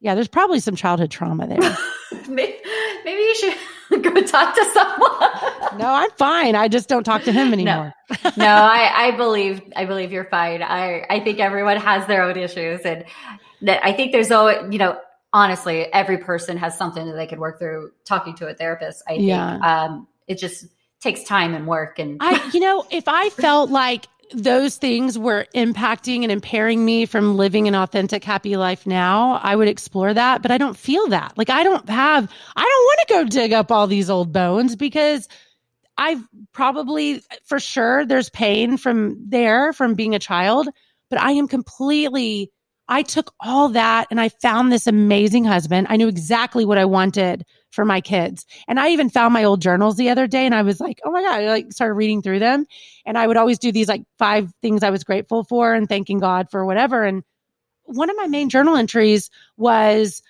[0.00, 1.58] Yeah, there's probably some childhood trauma there.
[2.28, 2.56] maybe,
[3.04, 3.54] maybe you should
[4.02, 5.78] go talk to someone.
[5.78, 6.54] no, I'm fine.
[6.54, 7.94] I just don't talk to him anymore.
[8.24, 10.62] No, no I, I believe I believe you're fine.
[10.62, 13.04] I, I think everyone has their own issues and
[13.62, 14.98] that I think there's always, you know,
[15.32, 19.02] honestly, every person has something that they could work through talking to a therapist.
[19.06, 19.56] I think yeah.
[19.58, 20.66] um, it just
[21.00, 25.46] takes time and work and I you know if I felt like those things were
[25.54, 30.42] impacting and impairing me from living an authentic happy life now I would explore that
[30.42, 33.52] but I don't feel that like I don't have I don't want to go dig
[33.52, 35.28] up all these old bones because
[35.96, 36.22] I've
[36.52, 40.68] probably for sure there's pain from there from being a child
[41.10, 42.50] but I am completely
[42.88, 45.88] I took all that and I found this amazing husband.
[45.90, 47.44] I knew exactly what I wanted
[47.78, 48.44] for my kids.
[48.66, 51.12] And I even found my old journals the other day and I was like, oh
[51.12, 52.66] my God, I like started reading through them.
[53.06, 56.18] And I would always do these like five things I was grateful for and thanking
[56.18, 57.04] God for whatever.
[57.04, 57.22] And
[57.84, 60.22] one of my main journal entries was,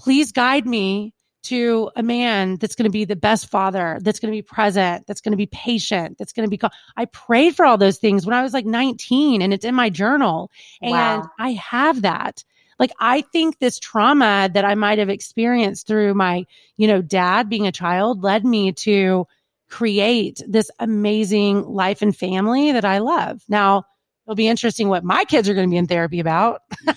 [0.00, 4.32] please guide me to a man that's going to be the best father, that's going
[4.32, 6.60] to be present, that's going to be patient, that's going to be.
[6.96, 9.90] I prayed for all those things when I was like 19 and it's in my
[9.90, 10.50] journal.
[10.82, 11.30] And wow.
[11.38, 12.42] I have that.
[12.78, 16.44] Like, I think this trauma that I might have experienced through my,
[16.76, 19.26] you know, dad being a child led me to
[19.68, 23.42] create this amazing life and family that I love.
[23.48, 23.84] Now,
[24.26, 26.62] it'll be interesting what my kids are going to be in therapy about.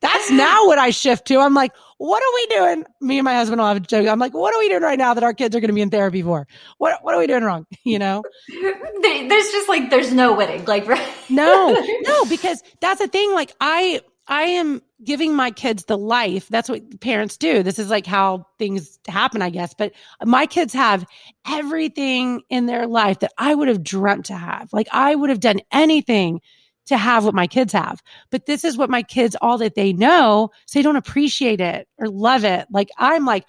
[0.00, 1.40] That's now what I shift to.
[1.40, 2.84] I'm like, what are we doing?
[3.00, 4.06] Me and my husband will have a joke.
[4.06, 5.80] I'm like, what are we doing right now that our kids are going to be
[5.80, 6.46] in therapy for?
[6.78, 7.66] What What are we doing wrong?
[7.84, 10.64] You know, there's just like there's no winning.
[10.64, 11.08] Like, right?
[11.30, 11.72] no,
[12.02, 13.32] no, because that's the thing.
[13.32, 16.48] Like, I I am giving my kids the life.
[16.48, 17.62] That's what parents do.
[17.62, 19.74] This is like how things happen, I guess.
[19.74, 19.92] But
[20.24, 21.06] my kids have
[21.46, 24.72] everything in their life that I would have dreamt to have.
[24.72, 26.40] Like I would have done anything
[26.86, 28.02] to have what my kids have.
[28.30, 31.88] But this is what my kids, all that they know, so they don't appreciate it
[31.98, 32.66] or love it.
[32.70, 33.44] Like I'm like,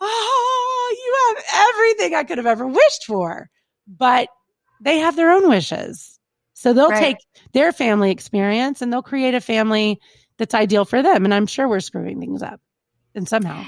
[0.00, 3.50] oh, you have everything I could have ever wished for.
[3.86, 4.28] But
[4.80, 6.13] they have their own wishes.
[6.64, 6.98] So they'll right.
[6.98, 7.18] take
[7.52, 10.00] their family experience and they'll create a family
[10.38, 11.26] that's ideal for them.
[11.26, 12.58] And I'm sure we're screwing things up
[13.14, 13.62] and somehow.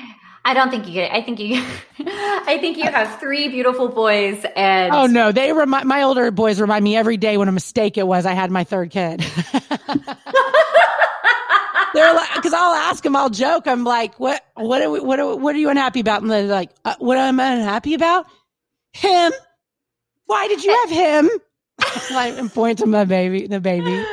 [0.46, 1.14] I don't think you get it.
[1.14, 1.62] I think you,
[2.06, 4.94] I think you have three beautiful boys and.
[4.94, 8.06] Oh no, they remind my older boys remind me every day what a mistake it
[8.06, 8.24] was.
[8.24, 9.20] I had my third kid.
[9.52, 9.60] they're
[12.14, 13.66] like, because I'll ask them, I'll joke.
[13.66, 16.22] I'm like, what, what, are we, what, are, what are you unhappy about?
[16.22, 18.24] And they're like, uh, what am I unhappy about?
[18.94, 19.34] Him.
[20.24, 21.30] Why did you have him?
[22.12, 24.04] and point to my baby, the baby.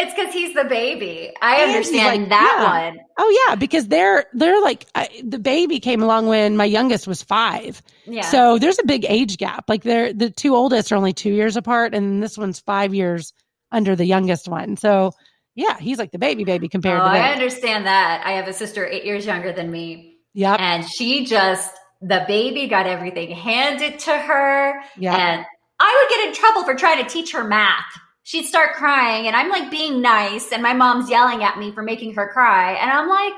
[0.00, 1.32] It's because he's the baby.
[1.42, 2.90] I And understand like, that yeah.
[2.90, 2.98] one.
[3.18, 7.20] Oh yeah, because they're they're like I, the baby came along when my youngest was
[7.22, 8.22] five, Yeah.
[8.22, 9.64] so there's a big age gap.
[9.68, 13.32] Like they're the two oldest are only two years apart, and this one's five years
[13.72, 14.76] under the youngest one.
[14.76, 15.12] So
[15.56, 18.22] yeah, he's like the baby baby compared oh, to I understand that.
[18.24, 20.60] I have a sister eight years younger than me, Yep.
[20.60, 25.16] and she just the baby got everything handed to her, Yeah.
[25.16, 25.46] and
[25.80, 27.84] I would get in trouble for trying to teach her math.
[28.24, 31.82] She'd start crying, and I'm like being nice, and my mom's yelling at me for
[31.82, 33.32] making her cry, and I'm like,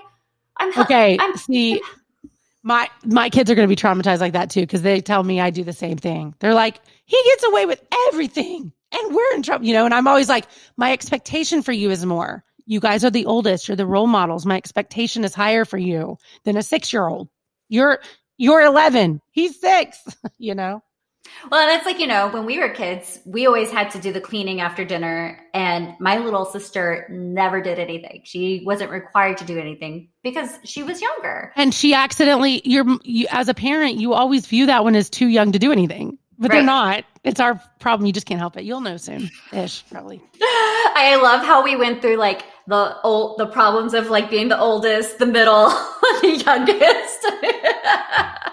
[0.59, 1.17] I'm Okay.
[1.19, 1.81] I'm- See,
[2.63, 5.41] my my kids are going to be traumatized like that too because they tell me
[5.41, 6.35] I do the same thing.
[6.41, 9.85] They're like, he gets away with everything, and we're in trouble, you know.
[9.85, 10.47] And I'm always like,
[10.77, 12.45] my expectation for you is more.
[12.67, 13.67] You guys are the oldest.
[13.69, 14.45] You're the role models.
[14.47, 17.29] My expectation is higher for you than a six year old.
[17.69, 18.01] You're
[18.39, 19.21] you're 11.
[19.31, 19.99] He's six.
[20.39, 20.83] you know.
[21.51, 24.21] Well, that's like, you know, when we were kids, we always had to do the
[24.21, 25.41] cleaning after dinner.
[25.55, 28.23] And my little sister never did anything.
[28.25, 31.53] She wasn't required to do anything because she was younger.
[31.57, 35.29] And she accidentally, you're you, as a parent, you always view that one as too
[35.29, 37.05] young to do anything, but they're not.
[37.25, 38.07] It's our problem.
[38.07, 38.65] You just can't help it.
[38.65, 40.23] You'll know soon, ish, probably.
[40.43, 44.59] I love how we went through like the old the problems of like being the
[44.59, 45.69] oldest, the middle,
[46.23, 47.19] the youngest.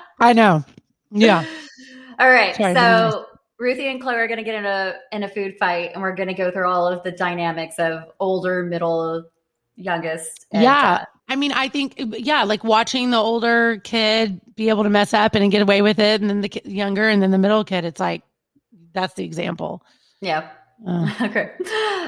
[0.19, 0.65] I know.
[1.11, 1.45] Yeah.
[2.19, 2.55] All right.
[2.55, 3.25] Sorry, so
[3.59, 6.15] Ruthie and Chloe are going to get in a in a food fight, and we're
[6.15, 9.23] going to go through all of the dynamics of older, middle,
[9.75, 10.45] youngest.
[10.51, 10.93] and, Yeah.
[11.01, 15.13] uh, I mean, I think, yeah, like watching the older kid be able to mess
[15.13, 17.83] up and get away with it, and then the younger, and then the middle kid,
[17.83, 18.23] it's like,
[18.93, 19.83] that's the example.
[20.21, 20.49] yeah.
[20.87, 21.51] Uh, Okay.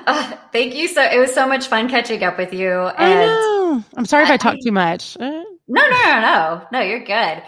[0.06, 0.88] Uh, thank you.
[0.88, 2.69] So it was so much fun catching up with you.
[2.72, 3.84] I And know.
[3.98, 5.18] I'm sorry if I, I- talk too much.
[5.19, 7.41] Uh, no, no, no, no, no, you're good.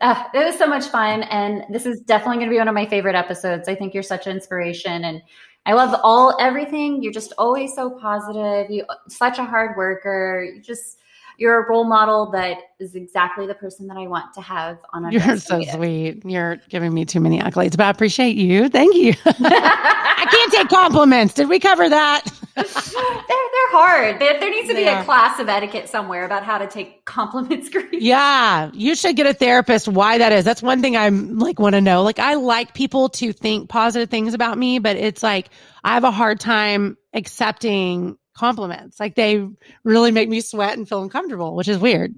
[0.00, 2.74] Uh, it was so much fun, and this is definitely going to be one of
[2.74, 3.68] my favorite episodes.
[3.68, 5.22] I think you're such an inspiration, and
[5.64, 7.02] I love all everything.
[7.02, 8.70] You're just always so positive.
[8.70, 10.44] You such a hard worker.
[10.54, 10.98] You just
[11.38, 15.10] you're a role model that is exactly the person that I want to have on.
[15.12, 15.74] you're so Underestimated.
[16.22, 16.24] sweet.
[16.32, 18.68] You're giving me too many accolades, but I appreciate you.
[18.68, 19.12] Thank you.
[19.26, 21.34] I can't take compliments.
[21.34, 22.22] Did we cover that?
[22.56, 22.64] they're
[23.76, 24.18] hard.
[24.20, 25.02] There, there needs to be Yeah.
[25.02, 27.70] a class of etiquette somewhere about how to take compliments.
[27.92, 29.88] Yeah, you should get a therapist.
[29.88, 30.44] Why that is?
[30.44, 32.02] That's one thing I'm like want to know.
[32.02, 35.50] Like I like people to think positive things about me, but it's like
[35.84, 38.98] I have a hard time accepting compliments.
[39.00, 39.46] Like they
[39.84, 42.14] really make me sweat and feel uncomfortable, which is weird.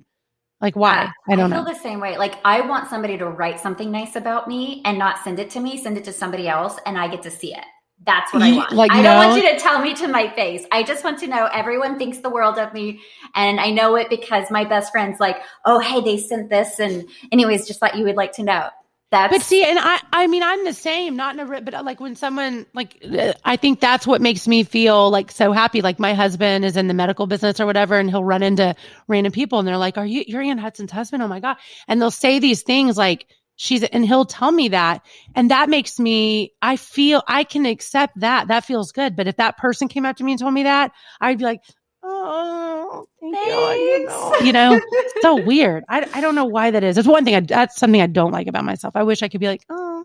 [0.60, 1.10] Like why?
[1.28, 1.72] I don't feel know.
[1.72, 2.18] the same way.
[2.18, 5.60] Like I want somebody to write something nice about me and not send it to
[5.60, 7.64] me, send it to somebody else, and I get to see it.
[8.06, 8.72] That's what I want.
[8.72, 10.64] like, I don't want you to tell me to my face.
[10.72, 13.00] I just want to know everyone thinks the world of me,
[13.34, 17.08] and I know it because my best friend's like, "Oh, hey, they sent this," and
[17.32, 18.70] anyways, just thought you would like to know.
[19.10, 21.82] That's But see, and I, I mean, I'm the same, not in a, but uh,
[21.82, 25.80] like when someone, like, uh, I think that's what makes me feel like so happy.
[25.80, 28.76] Like my husband is in the medical business or whatever, and he'll run into
[29.06, 31.22] random people and they're like, Are you, you're Ann Hudson's husband?
[31.22, 31.56] Oh my God.
[31.86, 33.26] And they'll say these things like,
[33.60, 35.04] She's, and he'll tell me that.
[35.34, 38.48] And that makes me, I feel I can accept that.
[38.48, 39.16] That feels good.
[39.16, 41.60] But if that person came up to me and told me that, I'd be like,
[42.02, 43.42] Oh, thank you.
[43.52, 44.80] You know, you know
[45.20, 45.82] so weird.
[45.88, 46.96] I, I don't know why that is.
[46.96, 47.34] It's one thing.
[47.34, 48.94] I, that's something I don't like about myself.
[48.94, 50.04] I wish I could be like, oh,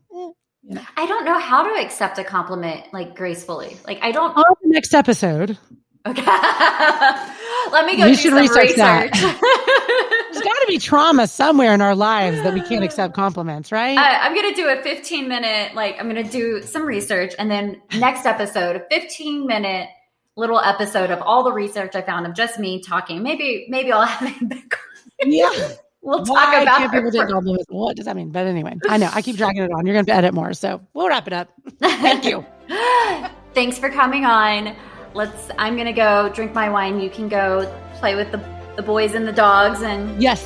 [0.71, 0.81] eh.
[0.97, 3.77] I don't know how to accept a compliment like gracefully.
[3.85, 4.35] Like I don't.
[4.35, 5.57] on the next episode.
[6.05, 6.21] Okay,
[7.71, 8.77] let me go You do should some research research.
[8.77, 9.09] that.
[10.33, 13.97] There's got to be trauma somewhere in our lives that we can't accept compliments, right?
[13.97, 17.33] I, I'm going to do a 15 minute, like, I'm going to do some research.
[17.37, 19.89] And then next episode, a 15 minute
[20.35, 23.21] little episode of all the research I found of just me talking.
[23.21, 24.79] Maybe, maybe I'll have it back.
[25.23, 25.49] yeah.
[26.05, 27.27] We'll talk Why about can't people take her.
[27.29, 27.63] compliments?
[27.69, 28.29] What does that mean?
[28.29, 29.85] But anyway, I know I keep dragging it on.
[29.85, 31.47] You're going to edit more, so we'll wrap it up.
[31.79, 32.45] Thank you.
[33.53, 34.75] Thanks for coming on.
[35.13, 36.99] Let's, I'm going to go drink my wine.
[36.99, 38.43] You can go play with the,
[38.75, 40.43] the boys and the dogs and Yes.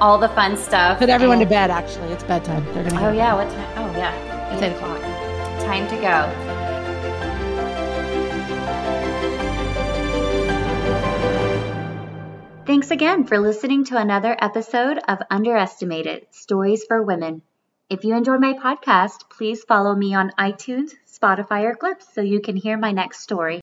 [0.00, 0.98] all the fun stuff.
[0.98, 1.70] Put everyone to bed.
[1.70, 2.64] Actually, it's bedtime.
[2.74, 2.96] They're to.
[2.96, 3.34] Oh, oh, yeah.
[3.34, 3.78] What time?
[3.78, 4.52] Oh, yeah.
[4.52, 5.00] It's eight o'clock.
[5.60, 6.50] Time to go.
[12.66, 17.42] Thanks again for listening to another episode of Underestimated Stories for Women.
[17.88, 22.40] If you enjoyed my podcast, please follow me on iTunes, Spotify, or Clips so you
[22.40, 23.60] can hear my next story.